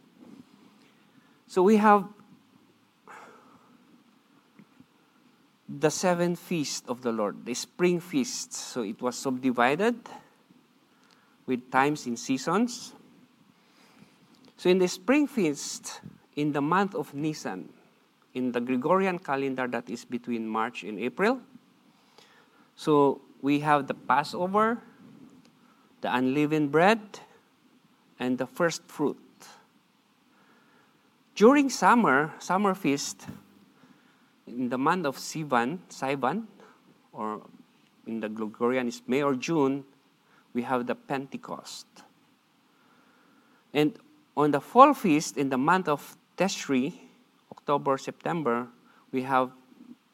[1.46, 2.08] So we have
[5.68, 8.58] the seven feasts of the Lord, the spring feasts.
[8.58, 9.94] So it was subdivided
[11.46, 12.92] with times in seasons.
[14.58, 16.00] So in the spring feast,
[16.34, 17.68] in the month of Nisan,
[18.34, 21.40] in the Gregorian calendar that is between March and April,
[22.74, 24.82] so we have the Passover,
[26.00, 26.98] the unleavened bread,
[28.18, 29.16] and the first fruit.
[31.36, 33.26] During summer, summer feast,
[34.48, 36.48] in the month of Sivan, Sivan,
[37.12, 37.42] or
[38.08, 39.84] in the Gregorian is May or June,
[40.52, 41.86] we have the Pentecost.
[43.72, 43.96] And
[44.38, 46.94] on the fall feast in the month of Tishri,
[47.50, 48.68] October, September,
[49.10, 49.50] we have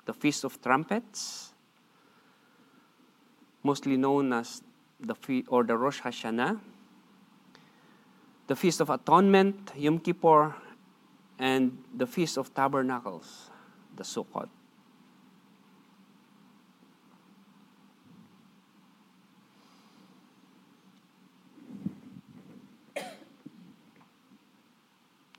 [0.07, 1.53] the Feast of Trumpets,
[3.63, 4.63] mostly known as
[4.99, 6.59] the feast or the Rosh Hashanah,
[8.47, 10.55] the Feast of Atonement, Yom Kippur,
[11.39, 13.51] and the Feast of Tabernacles,
[13.95, 14.49] the Sukkot.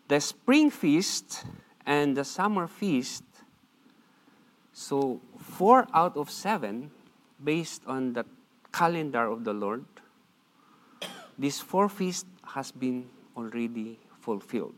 [0.08, 1.46] The spring feast
[1.86, 3.24] and the summer feast,
[4.74, 6.92] so four out of seven,
[7.44, 8.26] based on the
[8.72, 9.86] calendar of the Lord,
[11.38, 14.76] this four feast has been already fulfilled.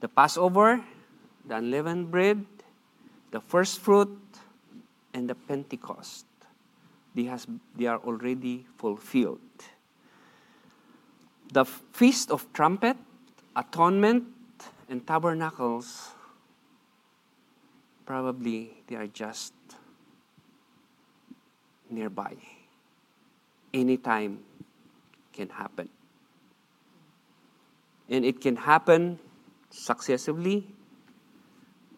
[0.00, 0.84] The Passover,
[1.46, 2.44] the unleavened bread,
[3.30, 4.16] the first fruit,
[5.14, 6.26] and the Pentecost.
[7.14, 9.40] They, has, they are already fulfilled.
[11.52, 12.96] The Feast of Trumpet,
[13.60, 14.24] Atonement,
[14.88, 16.08] and Tabernacles,
[18.06, 19.52] probably they are just
[21.90, 22.34] nearby.
[23.74, 24.40] Anytime
[25.34, 25.90] can happen.
[28.08, 29.18] And it can happen
[29.68, 30.66] successively,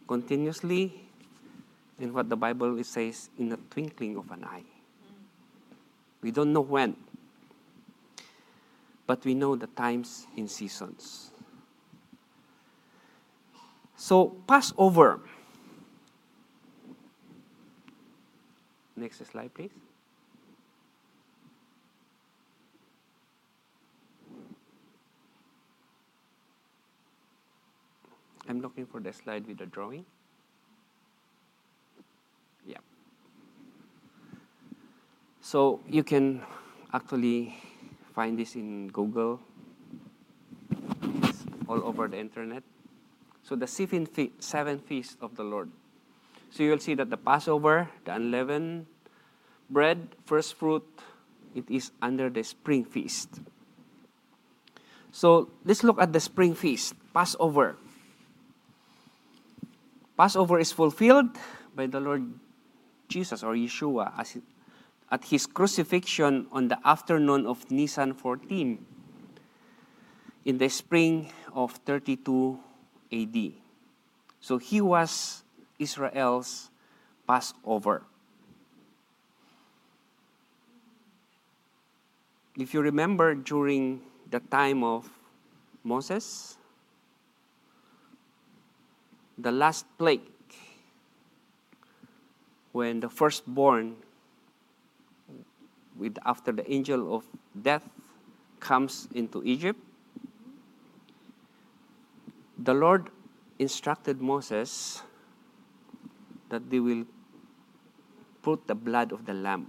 [0.08, 1.06] continuously,
[2.00, 4.66] and what the Bible says, in the twinkling of an eye.
[6.22, 6.96] We don't know when,
[9.06, 11.31] but we know the times in seasons.
[14.02, 15.20] So, Passover.
[18.96, 19.70] Next slide, please.
[28.48, 30.04] I'm looking for the slide with the drawing.
[32.66, 32.82] Yeah.
[35.40, 36.42] So you can
[36.92, 37.54] actually
[38.16, 39.38] find this in Google.
[41.22, 42.64] It's all over the internet.
[43.42, 45.70] So the seven, fe- seven feasts of the Lord.
[46.50, 48.86] So you'll see that the Passover, the unleavened
[49.68, 50.86] bread, first fruit,
[51.54, 53.40] it is under the spring feast.
[55.10, 57.76] So let's look at the spring feast, Passover.
[60.16, 61.36] Passover is fulfilled
[61.74, 62.32] by the Lord
[63.08, 64.38] Jesus or Yeshua as
[65.10, 68.80] at his crucifixion on the afternoon of Nisan 14
[70.46, 72.58] in the spring of 32
[73.12, 73.52] AD.
[74.40, 75.44] So he was
[75.78, 76.70] Israel's
[77.26, 78.02] Passover.
[82.56, 85.08] If you remember during the time of
[85.84, 86.56] Moses,
[89.38, 90.20] the last plague,
[92.72, 93.96] when the firstborn,
[95.96, 97.24] with after the angel of
[97.60, 97.88] death
[98.60, 99.78] comes into Egypt,
[102.58, 103.10] the Lord
[103.58, 105.02] instructed Moses
[106.48, 107.04] that they will
[108.42, 109.68] put the blood of the lamb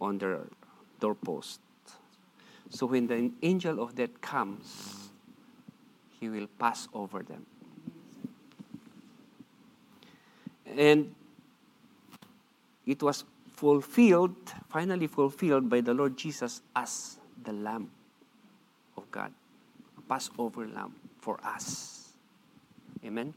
[0.00, 0.40] on their
[1.00, 1.60] doorpost.
[2.70, 5.10] So when the angel of death comes,
[6.20, 7.46] he will pass over them.
[10.76, 11.14] And
[12.84, 14.36] it was fulfilled,
[14.68, 17.90] finally fulfilled by the Lord Jesus as the Lamb
[18.96, 19.32] of God,
[20.08, 20.94] Passover Lamb
[21.28, 22.16] for us.
[23.04, 23.36] Amen.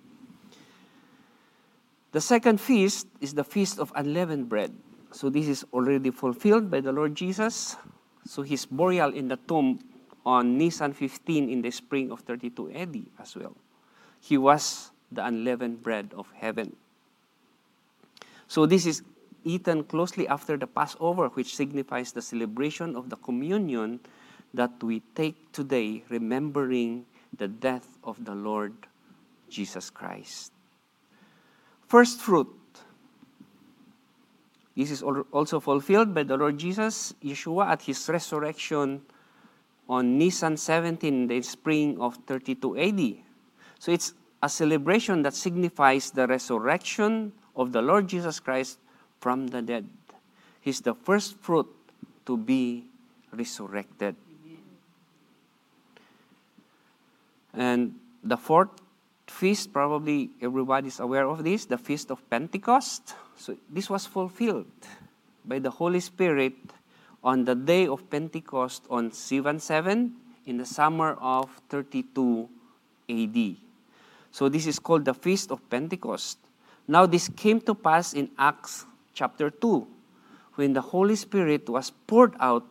[2.15, 4.71] The second feast is the feast of unleavened bread.
[5.11, 7.75] So this is already fulfilled by the Lord Jesus.
[8.23, 9.83] So his burial in the tomb
[10.25, 13.57] on Nisan 15 in the spring of 32 AD as well.
[14.21, 16.77] He was the unleavened bread of heaven.
[18.47, 19.03] So this is
[19.43, 23.99] eaten closely after the Passover, which signifies the celebration of the communion
[24.53, 27.05] that we take today, remembering
[27.37, 28.73] the death of the Lord
[29.49, 30.51] Jesus Christ.
[31.87, 32.47] First fruit.
[34.75, 39.01] This is also fulfilled by the Lord Jesus, Yeshua, at his resurrection
[39.89, 43.23] on Nisan 17 in the spring of 32 AD.
[43.79, 48.79] So it's a celebration that signifies the resurrection of the Lord Jesus Christ
[49.19, 49.89] from the dead.
[50.61, 51.67] He's the first fruit
[52.25, 52.85] to be
[53.33, 54.15] resurrected.
[57.53, 58.69] And the fourth
[59.27, 63.15] feast, probably everybody's aware of this, the Feast of Pentecost.
[63.35, 64.67] So this was fulfilled
[65.45, 66.53] by the Holy Spirit
[67.23, 70.13] on the day of Pentecost on 7 7
[70.45, 72.49] in the summer of 32
[73.09, 73.55] AD.
[74.31, 76.37] So this is called the Feast of Pentecost.
[76.87, 79.87] Now, this came to pass in Acts chapter 2
[80.55, 82.65] when the Holy Spirit was poured out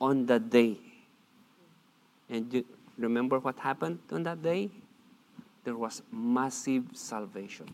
[0.00, 0.78] on that day.
[2.28, 2.64] And
[3.00, 4.70] remember what happened on that day?
[5.64, 7.66] There was massive salvation.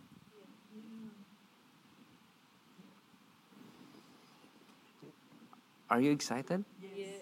[5.89, 6.65] Are you excited?
[6.97, 7.15] Yes.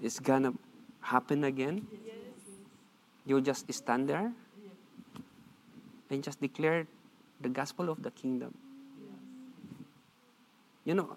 [0.00, 0.52] It's gonna
[1.00, 1.86] happen again?
[2.06, 2.44] Yes.
[3.26, 4.32] You just stand there
[6.10, 6.86] and just declare
[7.40, 8.54] the gospel of the kingdom.
[10.84, 11.16] You know,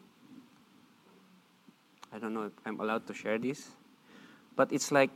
[2.11, 3.69] I don't know if I'm allowed to share this,
[4.55, 5.09] but it's like,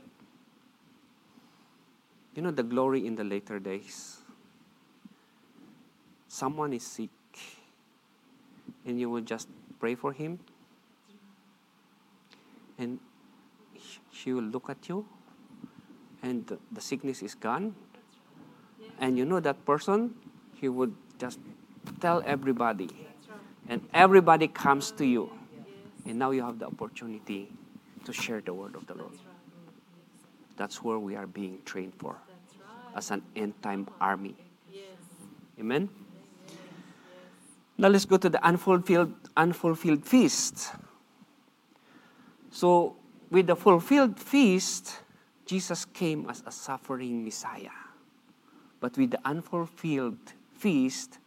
[2.34, 4.18] you know, the glory in the later days.
[6.28, 7.10] Someone is sick,
[8.84, 9.48] and you will just
[9.80, 10.38] pray for him,
[12.78, 12.98] and
[14.12, 15.06] she will look at you,
[16.22, 17.74] and the, the sickness is gone,
[19.00, 20.14] and you know that person,
[20.54, 21.38] he would just
[22.00, 22.88] tell everybody.
[23.68, 25.30] And everybody comes to you.
[26.06, 27.52] And now you have the opportunity
[28.04, 29.12] to share the word of the Lord.
[30.58, 32.16] That's where we are being trained for
[32.94, 34.34] as an end time army.
[35.58, 35.88] Amen?
[37.78, 40.72] Now let's go to the unfulfilled, unfulfilled feast.
[42.50, 42.96] So,
[43.30, 44.98] with the fulfilled feast,
[45.46, 47.78] Jesus came as a suffering Messiah.
[48.80, 50.18] But with the unfulfilled
[50.54, 51.18] feast,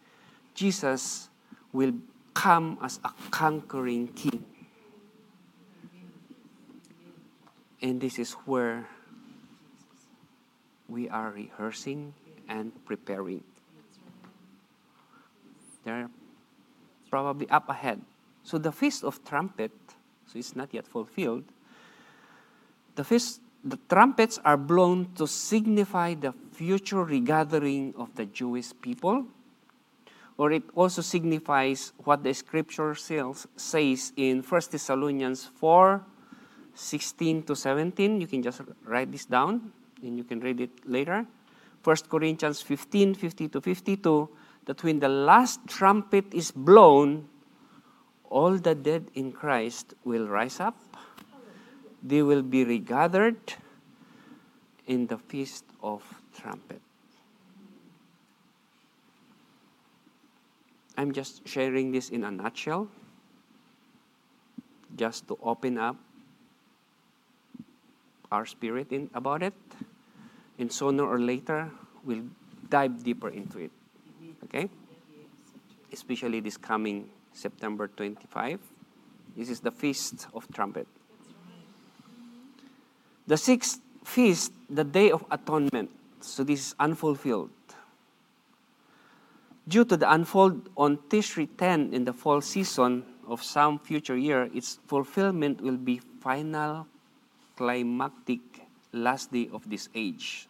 [0.54, 1.30] Jesus
[1.72, 1.94] will
[2.34, 4.44] come as a conquering king.
[7.82, 8.88] And this is where
[10.92, 12.14] we are rehearsing
[12.50, 13.44] and preparing.
[15.84, 16.10] They're
[17.10, 18.02] probably up ahead.
[18.44, 19.72] So the Feast of Trumpet,
[20.28, 21.46] so it's not yet fulfilled.
[22.96, 29.26] The feast, the trumpets are blown to signify the future regathering of the Jewish people,
[30.38, 36.04] or it also signifies what the scripture says, in 1 Thessalonians 4
[36.74, 38.22] 16 to 17.
[38.22, 39.72] You can just write this down
[40.04, 41.26] and you can read it later.
[41.84, 44.30] 1 Corinthians 15 50 to 52
[44.66, 47.28] that when the last trumpet is blown,
[48.30, 50.78] all the dead in Christ will rise up.
[52.04, 53.38] They will be regathered
[54.88, 56.04] in the feast of
[56.36, 56.82] trumpet.
[60.98, 62.88] I'm just sharing this in a nutshell,
[64.96, 65.96] just to open up
[68.32, 69.54] our spirit in about it,
[70.62, 71.72] and sooner or later
[72.06, 72.24] we'll
[72.70, 73.72] dive deeper into it.
[74.46, 74.70] Okay?
[75.92, 78.60] Especially this coming September 25.
[79.36, 80.88] This is the Feast of Trumpet.
[83.26, 85.90] The sixth feast, the Day of Atonement.
[86.22, 87.50] So this is unfulfilled.
[89.68, 94.50] Due to the unfold on Tishri 10 in the fall season of some future year,
[94.54, 96.86] its fulfillment will be final
[97.56, 98.42] climactic
[98.92, 100.48] last day of this age.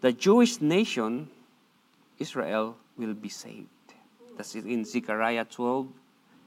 [0.00, 1.28] The Jewish nation,
[2.18, 3.68] Israel, will be saved.
[4.36, 5.88] That's in Zechariah 12,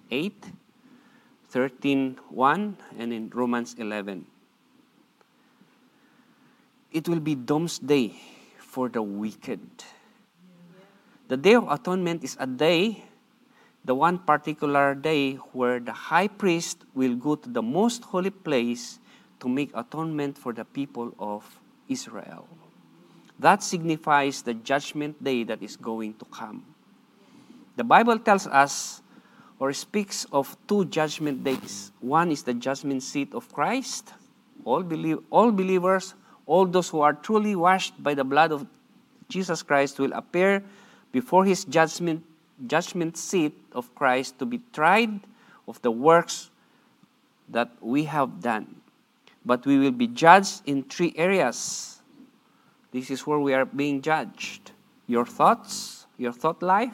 [0.09, 0.45] 8,
[1.49, 4.25] 13, 1, and in Romans 11.
[6.91, 8.17] It will be doomsday
[8.57, 9.61] for the wicked.
[11.27, 13.03] The Day of Atonement is a day,
[13.85, 18.97] the one particular day where the high priest will go to the most holy place
[19.41, 22.47] to make atonement for the people of Israel.
[23.43, 26.63] That signifies the judgment day that is going to come.
[27.75, 29.01] The Bible tells us
[29.59, 31.91] or speaks of two judgment days.
[31.99, 34.13] One is the judgment seat of Christ.
[34.63, 36.15] All, believe, all believers,
[36.45, 38.65] all those who are truly washed by the blood of
[39.27, 40.63] Jesus Christ will appear
[41.11, 42.23] before his judgment,
[42.67, 45.19] judgment seat of Christ to be tried
[45.67, 46.49] of the works
[47.49, 48.79] that we have done.
[49.43, 51.99] But we will be judged in three areas.
[52.93, 54.71] This is where we are being judged
[55.05, 56.93] your thoughts, your thought life,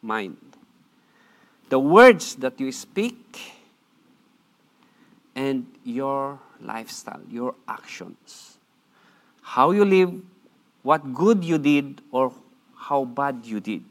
[0.00, 0.38] mind.
[1.68, 3.52] The words that you speak,
[5.34, 8.56] and your lifestyle, your actions.
[9.42, 10.22] How you live,
[10.82, 12.32] what good you did, or
[12.74, 13.84] how bad you did.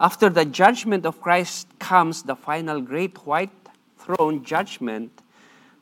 [0.00, 3.50] After the judgment of Christ comes the final great white
[3.98, 5.12] throne judgment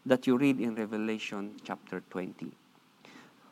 [0.05, 2.51] that you read in Revelation chapter 20.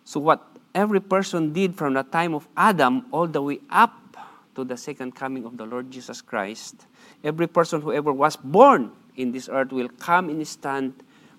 [0.06, 4.16] So, what every person did from the time of Adam all the way up
[4.54, 6.86] to the second coming of the Lord Jesus Christ,
[7.24, 10.94] every person who ever was born in this earth will come and stand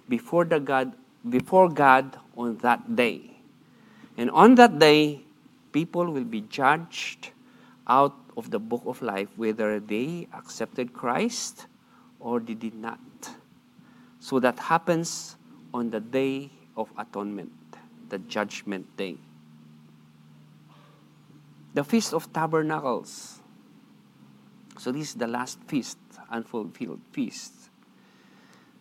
[0.09, 0.91] before the God
[1.30, 3.39] before God on that day.
[4.18, 5.22] And on that day,
[5.72, 7.32] people will be judged
[7.88, 11.68] out of the book of life whether they accepted Christ
[12.20, 12.99] or they did not.
[14.20, 15.38] So that happens
[15.74, 17.51] on the day of atonement,
[18.10, 19.18] the judgment day.
[21.74, 23.39] The Feast of Tabernacles.
[24.78, 25.97] So this is the last feast,
[26.30, 27.53] unfulfilled feast.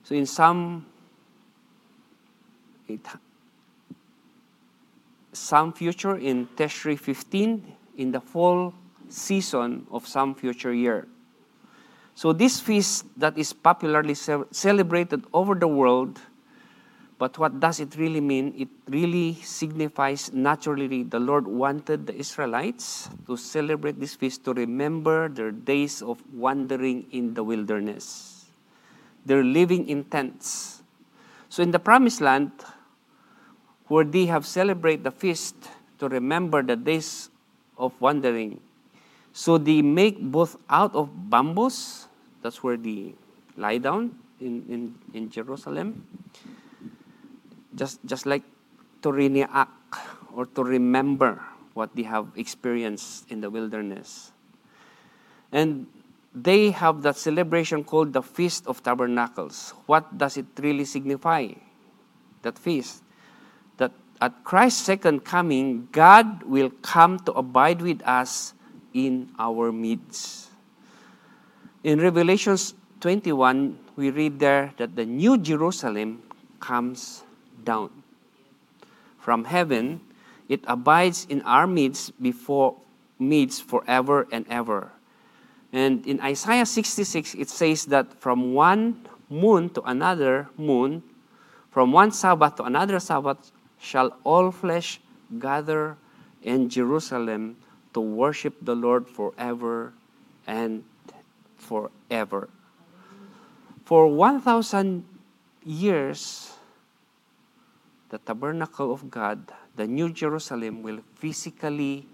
[0.03, 0.87] So in some
[2.89, 3.01] it,
[5.33, 8.73] some future in Tishri 15 in the fall
[9.09, 11.07] season of some future year.
[12.15, 16.21] So this feast that is popularly ce- celebrated over the world,
[17.19, 18.53] but what does it really mean?
[18.57, 25.29] It really signifies naturally the Lord wanted the Israelites to celebrate this feast to remember
[25.29, 28.45] their days of wandering in the wilderness.
[29.25, 30.83] They're living in tents.
[31.49, 32.53] So in the promised land,
[33.89, 35.57] where they have celebrated the feast
[35.99, 37.31] to remember the days
[37.79, 38.61] of wandering.
[39.33, 42.09] So they make both out of bamboos,
[42.43, 43.15] that's where they
[43.57, 46.05] lie down in, in, in Jerusalem,
[47.77, 48.43] just, just like
[49.03, 49.71] to reenact
[50.35, 51.41] or to remember
[51.75, 54.33] what they have experienced in the wilderness.
[55.53, 55.87] And
[56.35, 59.73] they have that celebration called the Feast of Tabernacles.
[59.87, 61.53] What does it really signify?
[62.43, 63.03] That feast.
[63.77, 68.55] That at Christ's second coming, God will come to abide with us
[68.93, 70.49] in our midst.
[71.85, 76.23] In Revelations 21, we read there that the new Jerusalem
[76.59, 77.23] comes
[77.67, 77.91] down
[79.19, 80.01] from heaven.
[80.49, 82.79] It abides in our midst before
[83.19, 84.93] midst forever and ever.
[85.73, 91.03] And in Isaiah 66, it says that from one moon to another moon,
[91.75, 95.01] from one Sabbath to another Sabbath, shall all flesh
[95.39, 95.99] gather
[96.43, 97.57] in Jerusalem
[97.93, 99.93] to worship the Lord forever
[100.47, 100.85] and
[101.59, 102.49] forever.
[103.85, 105.05] For 1,000
[105.65, 106.56] years,
[108.11, 112.07] the tabernacle of God, the New Jerusalem, will physically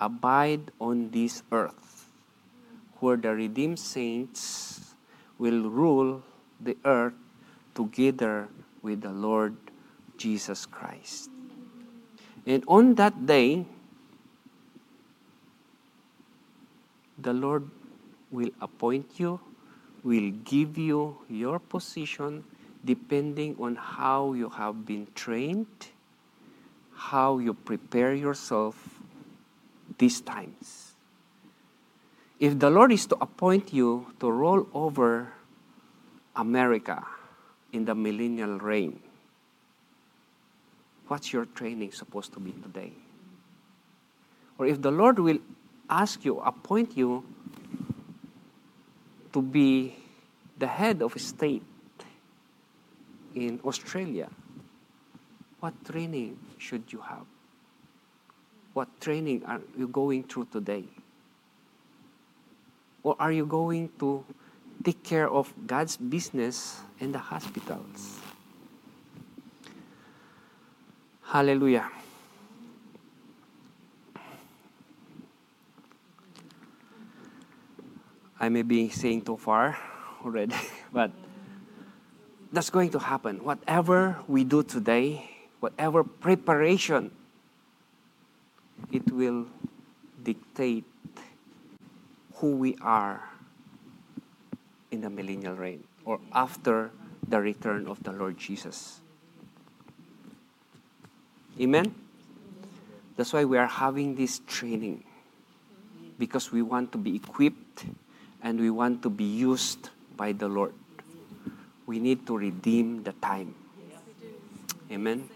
[0.00, 2.10] abide on this earth,
[3.00, 4.94] where the redeemed saints
[5.38, 6.22] will rule
[6.60, 7.14] the earth
[7.74, 8.48] together
[8.82, 9.56] with the Lord
[10.16, 11.30] Jesus Christ.
[12.46, 13.66] And on that day,
[17.18, 17.68] the Lord
[18.30, 19.40] will appoint you,
[20.02, 22.44] will give you your position
[22.86, 25.90] depending on how you have been trained,
[26.94, 28.78] how you prepare yourself
[29.98, 30.94] these times.
[32.38, 35.32] If the Lord is to appoint you to roll over
[36.36, 37.02] America
[37.72, 39.00] in the millennial reign,
[41.08, 42.92] what's your training supposed to be today?
[44.58, 45.38] Or if the Lord will
[45.90, 47.24] ask you, appoint you
[49.32, 49.96] to be
[50.58, 51.62] the head of a state
[53.36, 54.32] in Australia,
[55.60, 57.28] what training should you have?
[58.72, 60.84] What training are you going through today?
[63.04, 64.24] Or are you going to
[64.82, 68.18] take care of God's business in the hospitals?
[71.22, 71.90] Hallelujah.
[78.40, 79.76] I may be saying too far
[80.24, 80.56] already,
[80.92, 81.10] but
[82.56, 83.44] that's going to happen.
[83.44, 85.28] Whatever we do today,
[85.60, 87.10] whatever preparation,
[88.90, 89.44] it will
[90.24, 90.84] dictate
[92.36, 93.20] who we are
[94.90, 96.90] in the millennial reign or after
[97.28, 99.00] the return of the Lord Jesus.
[101.60, 101.94] Amen?
[103.18, 105.04] That's why we are having this training
[106.18, 107.84] because we want to be equipped
[108.42, 110.72] and we want to be used by the Lord.
[111.86, 113.54] We need to redeem the time.
[114.90, 115.30] Amen.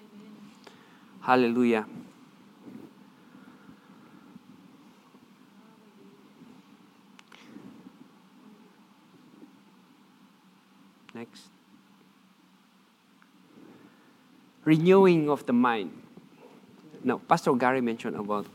[1.22, 1.86] Hallelujah.
[11.14, 11.50] Next.
[14.64, 15.90] Renewing of the mind.
[17.02, 18.46] Now, Pastor Gary mentioned about,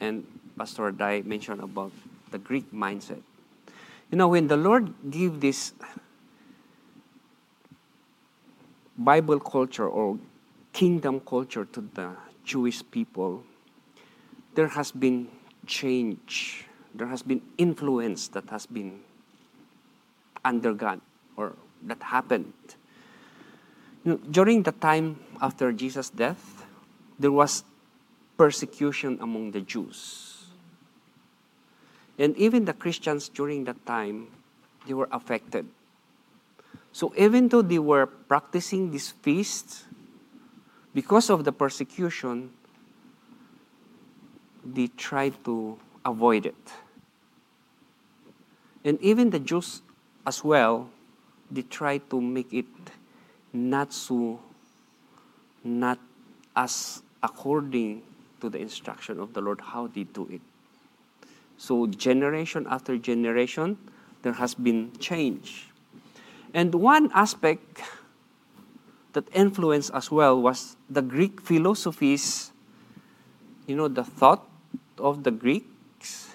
[0.00, 0.26] and
[0.58, 1.92] Pastor Dai mentioned about
[2.30, 3.22] the Greek mindset.
[4.10, 5.72] You know, when the Lord gave this
[8.96, 10.18] Bible culture or
[10.72, 13.44] kingdom culture to the Jewish people,
[14.54, 15.28] there has been
[15.66, 16.66] change.
[16.94, 19.00] There has been influence that has been
[20.44, 21.00] undergone
[21.36, 22.52] or that happened.
[24.04, 26.66] You know, during the time after Jesus' death,
[27.18, 27.64] there was
[28.36, 30.46] persecution among the Jews.
[32.18, 34.28] And even the Christians during that time,
[34.86, 35.66] they were affected.
[36.92, 39.84] So even though they were practicing this feast,
[40.94, 42.50] because of the persecution,
[44.64, 46.72] they tried to avoid it.
[48.84, 49.80] And even the Jews
[50.26, 50.90] as well,
[51.50, 52.66] they tried to make it
[53.52, 54.40] not so,
[55.64, 55.98] not
[56.54, 58.02] as according
[58.40, 60.40] to the instruction of the Lord, how they do it.
[61.56, 63.78] So, generation after generation,
[64.22, 65.71] there has been change.
[66.54, 67.80] And one aspect
[69.12, 72.52] that influenced as well was the Greek philosophies,
[73.66, 74.46] you know, the thought
[74.98, 76.28] of the Greeks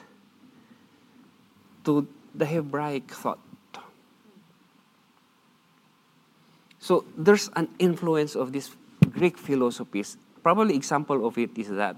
[1.86, 3.39] to the Hebraic thought.
[6.80, 8.72] So there's an influence of these
[9.11, 11.97] Greek philosophies, probably example of it is that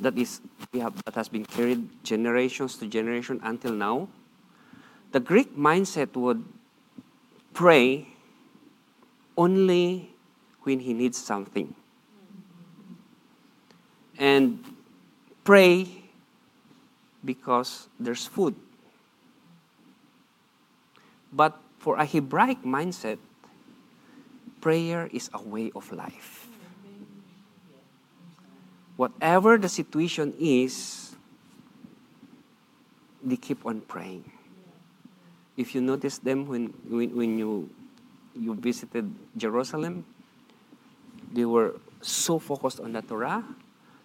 [0.00, 0.40] that is
[0.72, 4.08] we have that has been carried generations to generation until now.
[5.12, 6.44] The Greek mindset would
[7.54, 8.08] pray
[9.36, 10.10] only
[10.62, 11.74] when he needs something.
[14.18, 14.64] And
[15.44, 15.88] pray
[17.24, 18.54] because there's food.
[21.32, 23.18] But for a Hebraic mindset,
[24.60, 26.48] prayer is a way of life.
[28.96, 31.14] Whatever the situation is,
[33.22, 34.35] they keep on praying.
[35.56, 37.70] If you notice them when, when, when you,
[38.34, 40.04] you visited Jerusalem,
[41.32, 43.44] they were so focused on the Torah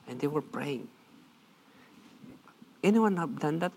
[0.07, 0.87] and they were praying.
[2.83, 3.73] Anyone have done that?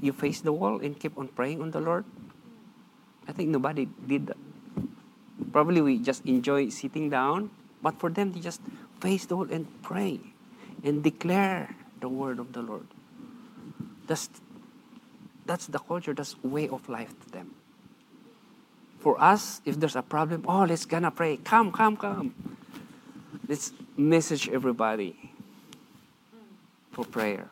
[0.00, 2.04] You face the wall and keep on praying on the Lord?
[3.26, 4.36] I think nobody did that.
[5.52, 7.50] Probably we just enjoy sitting down,
[7.82, 8.60] but for them, they just
[9.00, 10.20] face the wall and pray
[10.82, 12.86] and declare the word of the Lord.
[14.06, 14.28] That's,
[15.46, 17.54] that's the culture, that's way of life to them.
[19.00, 21.36] For us, if there's a problem, oh, let's gonna pray.
[21.36, 22.34] Come, come, come.
[23.46, 25.14] Let's message everybody
[26.92, 27.50] for prayer.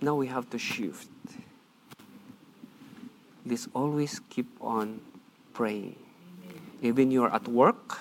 [0.00, 1.08] Now we have to shift.
[3.44, 5.00] Let's always keep on
[5.52, 5.96] praying.
[6.82, 7.98] Even you're at work,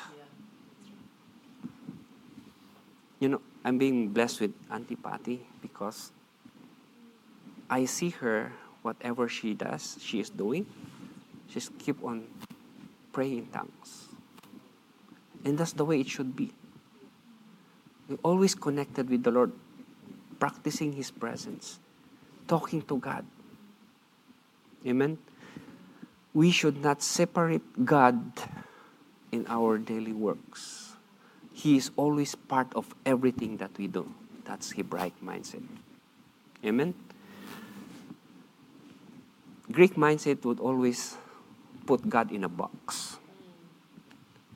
[3.20, 6.12] you know, I'm being blessed with antipathy because
[7.70, 8.52] I see her,
[8.82, 10.66] whatever she does, she is doing,
[11.50, 12.28] she's keep on
[13.12, 14.10] praying in tongues.
[15.44, 16.52] And that's the way it should be.
[18.10, 19.52] We're always connected with the Lord,
[20.40, 21.80] practicing His presence,
[22.48, 23.26] talking to God.
[24.86, 25.18] Amen.
[26.34, 28.20] We should not separate God
[29.32, 30.94] in our daily works.
[31.54, 34.12] He is always part of everything that we do.
[34.44, 35.64] That's Hebraic mindset.
[36.64, 36.94] Amen.
[39.72, 41.18] Greek mindset would always
[41.86, 43.18] put God in a box.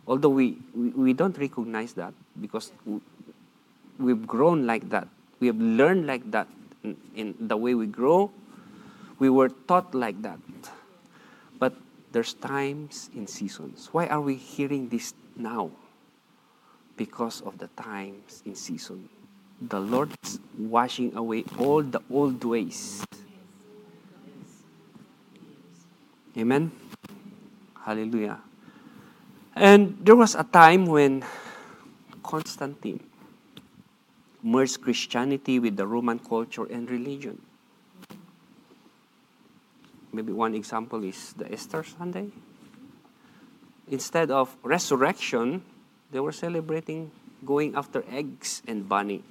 [0.07, 2.71] Although we, we, we don't recognize that because
[3.97, 5.07] we've grown like that.
[5.39, 6.47] We have learned like that
[6.83, 8.31] in, in the way we grow.
[9.19, 10.39] We were taught like that.
[11.59, 11.73] But
[12.11, 13.89] there's times in seasons.
[13.91, 15.71] Why are we hearing this now?
[16.97, 19.09] Because of the times in season.
[19.61, 23.03] The Lord is washing away all the old ways.
[26.39, 26.71] Amen.
[27.83, 28.39] Hallelujah.
[29.55, 31.25] And there was a time when
[32.23, 33.03] Constantine
[34.41, 37.41] merged Christianity with the Roman culture and religion.
[40.13, 42.31] Maybe one example is the Easter Sunday.
[43.89, 45.61] Instead of resurrection,
[46.09, 47.11] they were celebrating
[47.45, 49.23] going after eggs and bunny.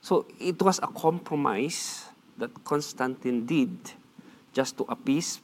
[0.00, 2.06] So it was a compromise
[2.38, 3.92] that Constantine did
[4.52, 5.40] just to appease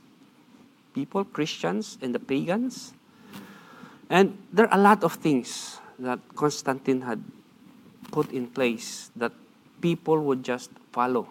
[0.95, 2.93] people, Christians and the pagans.
[4.11, 7.23] And there are a lot of things that Constantine had
[8.11, 9.33] put in place that
[9.81, 11.29] people would just follow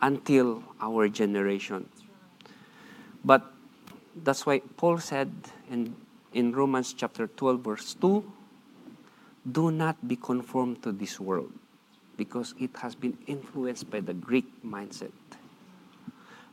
[0.00, 1.88] until our generation.
[3.24, 3.44] But
[4.24, 5.30] that's why Paul said
[5.70, 5.94] in,
[6.32, 8.24] in Romans chapter 12, verse 2
[9.52, 11.52] do not be conformed to this world
[12.16, 15.12] because it has been influenced by the Greek mindset,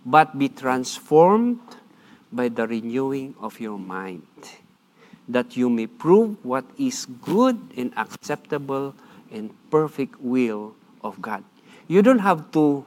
[0.08, 1.60] but be transformed
[2.32, 4.24] by the renewing of your mind
[5.28, 8.95] that you may prove what is good and acceptable
[9.30, 11.43] and perfect will of God.
[11.91, 12.86] You don't have to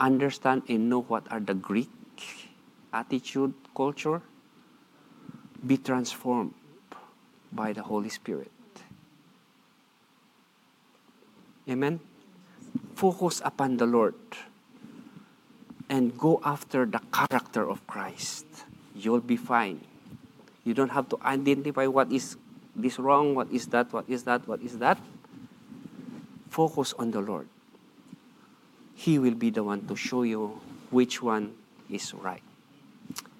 [0.00, 1.92] understand and know what are the Greek
[2.92, 4.22] attitude, culture.
[5.66, 6.54] Be transformed
[7.52, 8.50] by the Holy Spirit.
[11.68, 12.00] Amen.
[12.96, 14.16] Focus upon the Lord
[15.90, 18.46] and go after the character of Christ.
[18.94, 19.82] You'll be fine.
[20.62, 22.36] You don't have to identify what is
[22.76, 24.98] this wrong, what is that, what is that, what is that.
[26.48, 27.48] Focus on the Lord.
[28.94, 30.60] He will be the one to show you
[30.90, 31.54] which one
[31.90, 32.42] is right.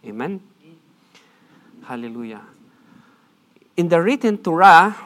[0.05, 0.41] Amen?
[1.85, 2.43] Hallelujah.
[3.77, 4.97] In the written Torah,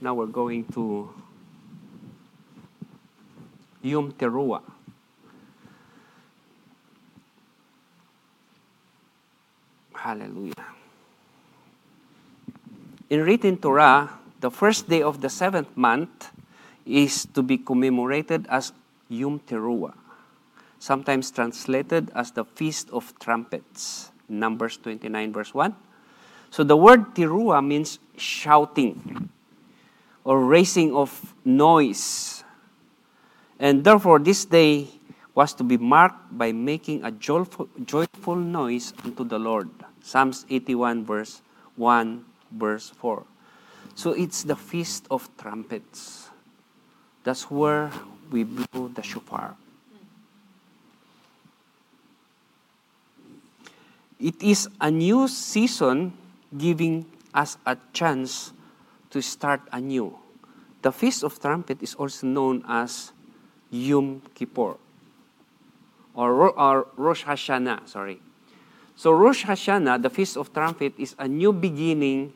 [0.00, 1.10] now we're going to
[3.82, 4.77] Yom Teruah.
[9.98, 10.54] Hallelujah.
[13.10, 16.30] In written Torah, the first day of the seventh month
[16.86, 18.72] is to be commemorated as
[19.08, 19.94] Yom Teruah,
[20.78, 25.74] sometimes translated as the Feast of Trumpets, Numbers 29, verse 1.
[26.50, 29.28] So the word Teruah means shouting
[30.22, 32.44] or raising of noise.
[33.58, 34.97] And therefore, this day
[35.38, 39.70] was to be marked by making a joyful, joyful noise unto the Lord.
[40.02, 41.42] Psalms 81, verse
[41.76, 43.22] 1, verse 4.
[43.94, 46.26] So it's the Feast of Trumpets.
[47.22, 47.92] That's where
[48.34, 49.54] we blow the shofar.
[54.18, 56.18] It is a new season
[56.50, 58.50] giving us a chance
[59.10, 60.18] to start anew.
[60.82, 63.12] The Feast of Trumpet is also known as
[63.70, 64.78] Yom Kippur
[66.18, 68.20] or, or Rosh Hashanah, sorry.
[68.96, 72.32] So Rosh Hashanah, the Feast of Trumpet, is a new beginning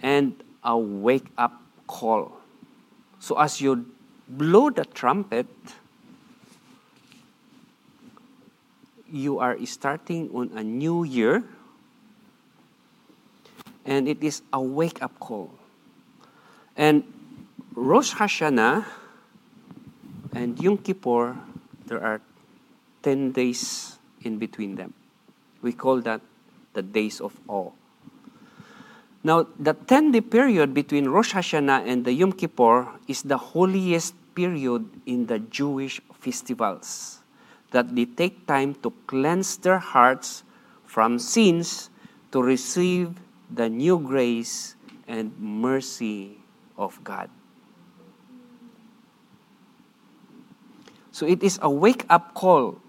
[0.00, 2.32] and a wake up call.
[3.18, 3.84] So as you
[4.26, 5.46] blow the trumpet,
[9.12, 11.44] you are starting on a new year
[13.84, 15.52] and it is a wake up call.
[16.74, 17.04] And
[17.74, 18.86] Rosh Hashanah
[20.32, 21.36] and Yom Kippur,
[21.84, 22.22] there are
[23.02, 24.94] 10 days in between them.
[25.62, 26.20] We call that
[26.72, 27.72] the days of awe.
[29.22, 34.14] Now, the 10 day period between Rosh Hashanah and the Yom Kippur is the holiest
[34.34, 37.20] period in the Jewish festivals
[37.70, 40.42] that they take time to cleanse their hearts
[40.84, 41.90] from sins
[42.32, 43.14] to receive
[43.52, 44.74] the new grace
[45.06, 46.38] and mercy
[46.78, 47.28] of God.
[51.12, 52.80] So it is a wake up call.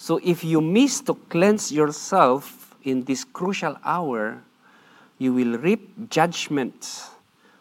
[0.00, 4.40] So if you miss to cleanse yourself in this crucial hour,
[5.18, 7.04] you will reap judgment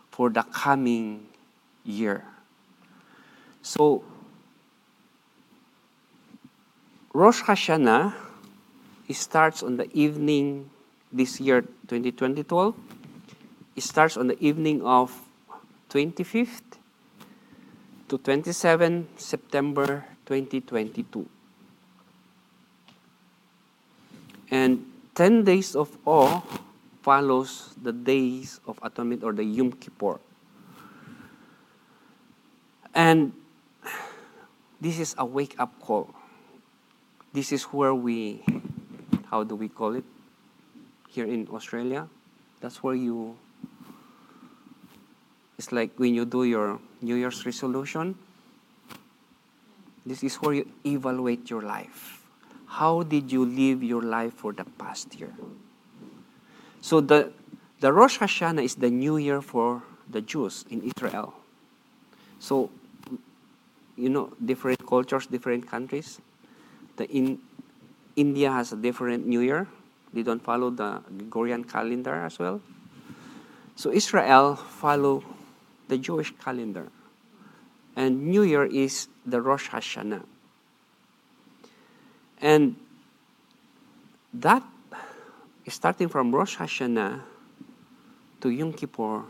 [0.09, 1.27] for the coming
[1.83, 2.23] year.
[3.61, 4.05] So,
[7.11, 8.15] Rosh Hashanah
[9.11, 10.69] starts on the evening
[11.11, 12.73] this year, 2012.
[13.75, 15.11] It starts on the evening of
[15.89, 16.79] 25th
[18.07, 21.27] to 27 September 2022.
[24.51, 24.85] And
[25.15, 26.41] 10 days of awe
[27.01, 30.19] follows the days of atonement or the Yom Kippur.
[32.93, 33.33] And
[34.81, 36.13] this is a wake up call.
[37.33, 38.43] This is where we,
[39.29, 40.03] how do we call it?
[41.09, 42.07] Here in Australia,
[42.61, 43.37] that's where you,
[45.57, 48.15] it's like when you do your New Year's resolution,
[50.05, 52.18] this is where you evaluate your life.
[52.79, 55.35] How did you live your life for the past year?
[56.79, 57.33] So the,
[57.81, 61.33] the Rosh Hashanah is the new year for the Jews in Israel.
[62.39, 62.69] So,
[63.97, 66.21] you know, different cultures, different countries.
[66.95, 67.39] The in
[68.15, 69.67] India has a different New Year.
[70.13, 72.61] They don't follow the Gregorian calendar as well.
[73.75, 75.25] So Israel follow
[75.89, 76.87] the Jewish calendar.
[77.97, 80.23] And New Year is the Rosh Hashanah.
[82.41, 82.75] And
[84.33, 84.63] that
[85.67, 87.21] starting from Rosh Hashanah
[88.41, 89.23] to Yom Kippur,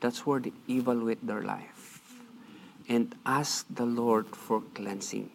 [0.00, 2.00] that's where they evaluate their life
[2.88, 5.30] and ask the Lord for cleansing.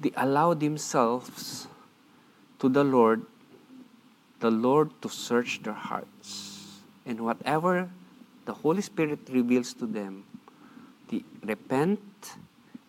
[0.00, 1.66] They allow themselves
[2.58, 3.24] to the Lord,
[4.40, 6.80] the Lord to search their hearts.
[7.06, 7.88] And whatever
[8.44, 10.24] the Holy Spirit reveals to them,
[11.08, 12.00] they repent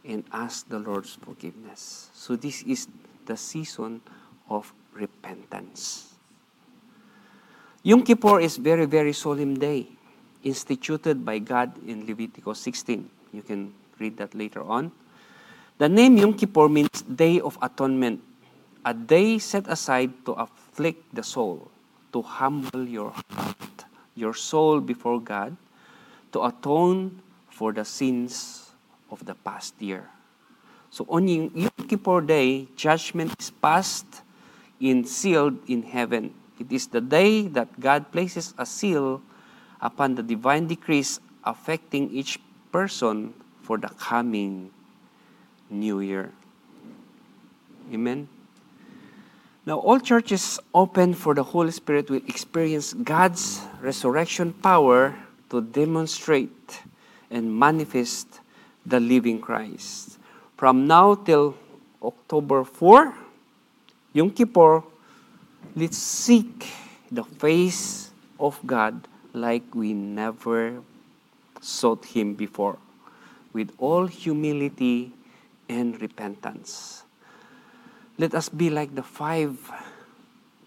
[0.05, 2.09] and ask the Lord's forgiveness.
[2.13, 2.87] So this is
[3.25, 4.01] the season
[4.49, 6.13] of repentance.
[7.83, 9.87] Yom Kippur is very, very solemn day,
[10.43, 13.09] instituted by God in Leviticus 16.
[13.33, 14.91] You can read that later on.
[15.77, 18.21] The name Yom Kippur means Day of Atonement,
[18.85, 21.71] a day set aside to afflict the soul,
[22.13, 25.57] to humble your heart, your soul before God,
[26.33, 28.60] to atone for the sins
[29.11, 30.09] of the past year.
[30.89, 34.23] So on Yom Kippur Day, judgment is passed
[34.79, 36.33] in sealed in heaven.
[36.59, 39.21] It is the day that God places a seal
[39.79, 42.39] upon the divine decrees affecting each
[42.71, 44.71] person for the coming
[45.69, 46.31] new year.
[47.93, 48.27] Amen.
[49.65, 55.15] Now, all churches open for the Holy Spirit will experience God's resurrection power
[55.49, 56.81] to demonstrate
[57.29, 58.41] and manifest
[58.85, 60.17] the living Christ.
[60.57, 61.55] From now till
[62.01, 63.13] October 4,
[64.13, 64.83] Yom Kippur,
[65.75, 66.67] let's seek
[67.11, 70.81] the face of God like we never
[71.61, 72.77] sought Him before,
[73.53, 75.13] with all humility
[75.69, 77.03] and repentance.
[78.17, 79.57] Let us be like the five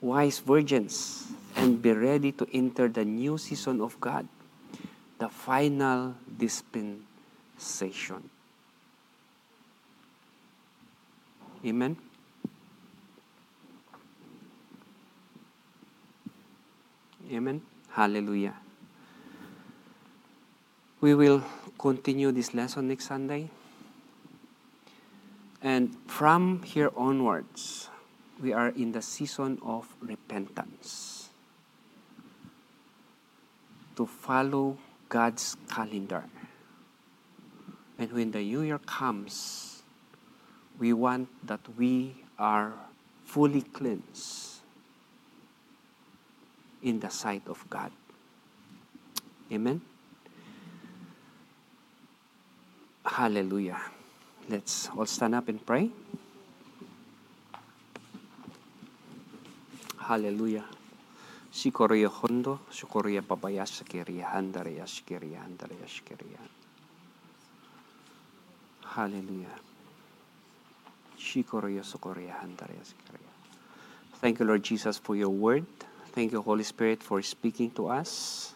[0.00, 4.26] wise virgins and be ready to enter the new season of God,
[5.18, 7.13] the final dispensation.
[11.64, 11.96] Amen.
[17.32, 17.62] Amen.
[17.90, 18.54] Hallelujah.
[21.00, 21.42] We will
[21.78, 23.48] continue this lesson next Sunday.
[25.62, 27.88] And from here onwards,
[28.40, 31.30] we are in the season of repentance
[33.96, 34.76] to follow
[35.08, 36.24] God's calendar.
[37.98, 39.82] And when the new year comes,
[40.78, 42.72] we want that we are
[43.24, 44.60] fully cleansed
[46.82, 47.92] in the sight of God.
[49.52, 49.80] Amen.
[53.04, 53.80] Hallelujah.
[54.48, 55.90] Let's all stand up and pray.
[60.00, 60.64] Hallelujah.
[61.52, 66.40] Shikoria hondo, shikoria papaya shakiria handaria shikiria handaria shikiria.
[68.94, 69.50] Hallelujah.
[71.18, 71.50] Thank
[74.38, 75.66] you, Lord Jesus, for your word.
[76.12, 78.54] Thank you, Holy Spirit, for speaking to us.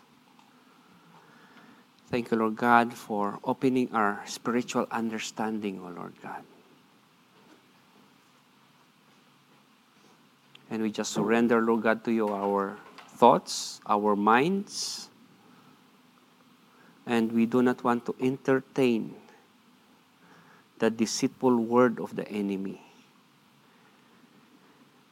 [2.06, 6.44] Thank you, Lord God, for opening our spiritual understanding, O oh Lord God.
[10.70, 12.76] And we just surrender, Lord God, to you our
[13.08, 15.08] thoughts, our minds.
[17.06, 19.16] And we do not want to entertain
[20.78, 22.80] the deceitful word of the enemy.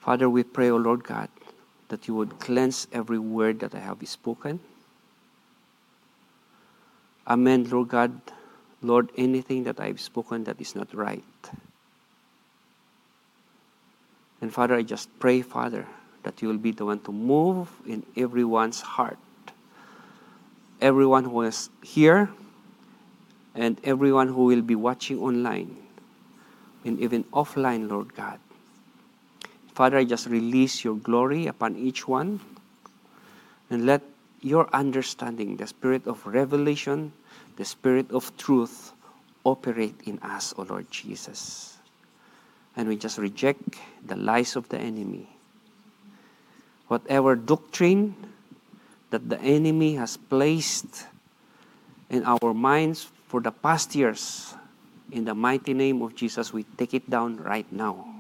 [0.01, 1.29] Father, we pray, O Lord God,
[1.89, 4.61] that you would cleanse every word that I have spoken.
[7.27, 8.21] Amen, Lord God.
[8.83, 11.25] Lord, anything that I've spoken that is not right.
[14.41, 15.87] And Father, I just pray, Father,
[16.23, 19.19] that you will be the one to move in everyone's heart.
[20.81, 22.31] Everyone who is here
[23.57, 25.77] and everyone who will be watching online
[26.85, 28.39] and even offline, Lord God.
[29.73, 32.41] Father, I just release your glory upon each one
[33.71, 34.03] and let
[34.43, 37.13] your understanding, the spirit of revelation,
[37.57, 38.93] the spirit of truth,
[39.45, 41.79] operate in us, O Lord Jesus.
[42.77, 45.29] And we just reject the lies of the enemy.
[46.89, 48.15] Whatever doctrine
[49.11, 51.07] that the enemy has placed
[52.11, 54.55] in our minds for the past years,
[55.11, 58.17] in the mighty name of Jesus, we take it down right now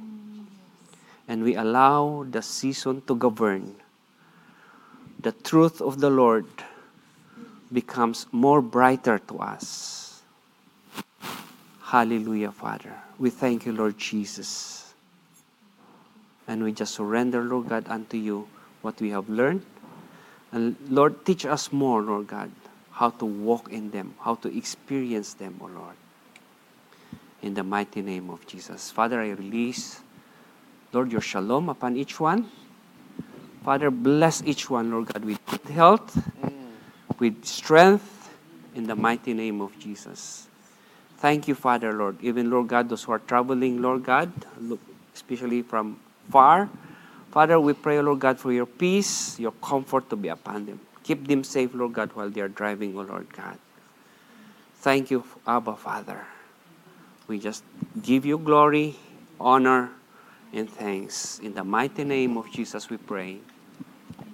[1.29, 3.75] and we allow the season to govern,
[5.21, 6.47] the truth of the Lord
[7.73, 10.23] becomes more brighter to us.
[11.83, 12.95] Hallelujah, Father.
[13.19, 14.95] We thank you, Lord Jesus.
[16.47, 18.47] And we just surrender, Lord God, unto you
[18.83, 19.67] what we have learned.
[20.53, 22.51] And Lord, teach us more, Lord God,
[22.97, 25.97] how to walk in them, how to experience them, O oh Lord.
[27.43, 28.91] In the mighty name of Jesus.
[28.91, 30.01] Father, I release
[30.97, 32.49] Lord, your shalom upon each one.
[33.63, 36.17] Father, bless each one, Lord God, with good health,
[37.19, 38.31] with strength,
[38.75, 40.49] in the mighty name of Jesus.
[41.19, 42.17] Thank you, Father, Lord.
[42.23, 44.33] Even, Lord God, those who are traveling, Lord God,
[45.15, 46.71] especially from far.
[47.31, 50.81] Father, we pray, Lord God, for your peace, your comfort to be upon them.
[51.07, 53.59] Keep them safe, Lord God, while they are driving, O Lord God.
[54.79, 56.27] Thank you, Abba, Father.
[57.29, 57.63] We just
[58.03, 58.97] give you glory,
[59.39, 59.91] honor,
[60.53, 61.39] and thanks.
[61.39, 63.39] In the mighty name of Jesus we pray.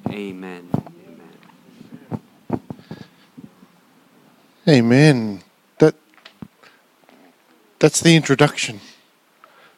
[0.09, 0.67] Amen.
[1.07, 2.61] Amen.
[4.67, 5.43] Amen.
[5.79, 5.95] That
[7.81, 8.81] that's the introduction.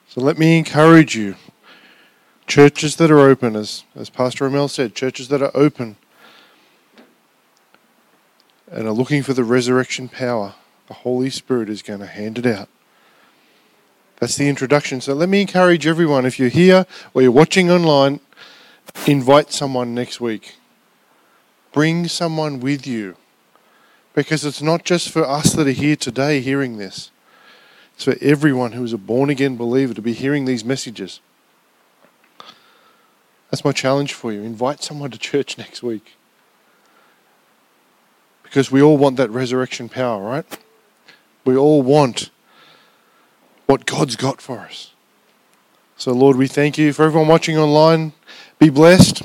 [0.08, 1.34] So let me encourage you.
[2.46, 5.96] Churches that are open, as, as Pastor Amel said, churches that are open
[8.70, 10.54] and are looking for the resurrection power,
[10.86, 12.68] the Holy Spirit is going to hand it out.
[14.20, 15.00] That's the introduction.
[15.00, 18.20] So let me encourage everyone if you're here or you're watching online,
[19.06, 20.56] invite someone next week.
[21.72, 23.16] Bring someone with you.
[24.14, 27.10] Because it's not just for us that are here today hearing this,
[27.94, 31.20] it's for everyone who is a born again believer to be hearing these messages.
[33.50, 34.42] That's my challenge for you.
[34.42, 36.14] Invite someone to church next week.
[38.54, 40.46] Because we all want that resurrection power, right?
[41.44, 42.30] We all want
[43.66, 44.92] what God's got for us.
[45.96, 48.12] So, Lord, we thank you for everyone watching online.
[48.60, 49.24] Be blessed.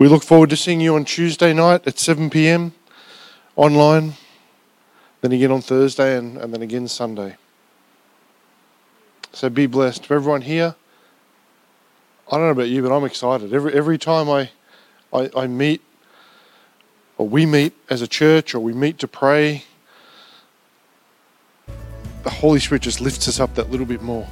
[0.00, 2.72] We look forward to seeing you on Tuesday night at 7 p.m.
[3.54, 4.14] online,
[5.20, 7.36] then again on Thursday, and, and then again Sunday.
[9.30, 10.04] So be blessed.
[10.04, 10.74] For everyone here,
[12.26, 13.54] I don't know about you, but I'm excited.
[13.54, 14.50] Every every time I,
[15.12, 15.80] I, I meet,
[17.18, 19.64] or we meet as a church, or we meet to pray,
[22.22, 24.26] the Holy Spirit just lifts us up that little bit more.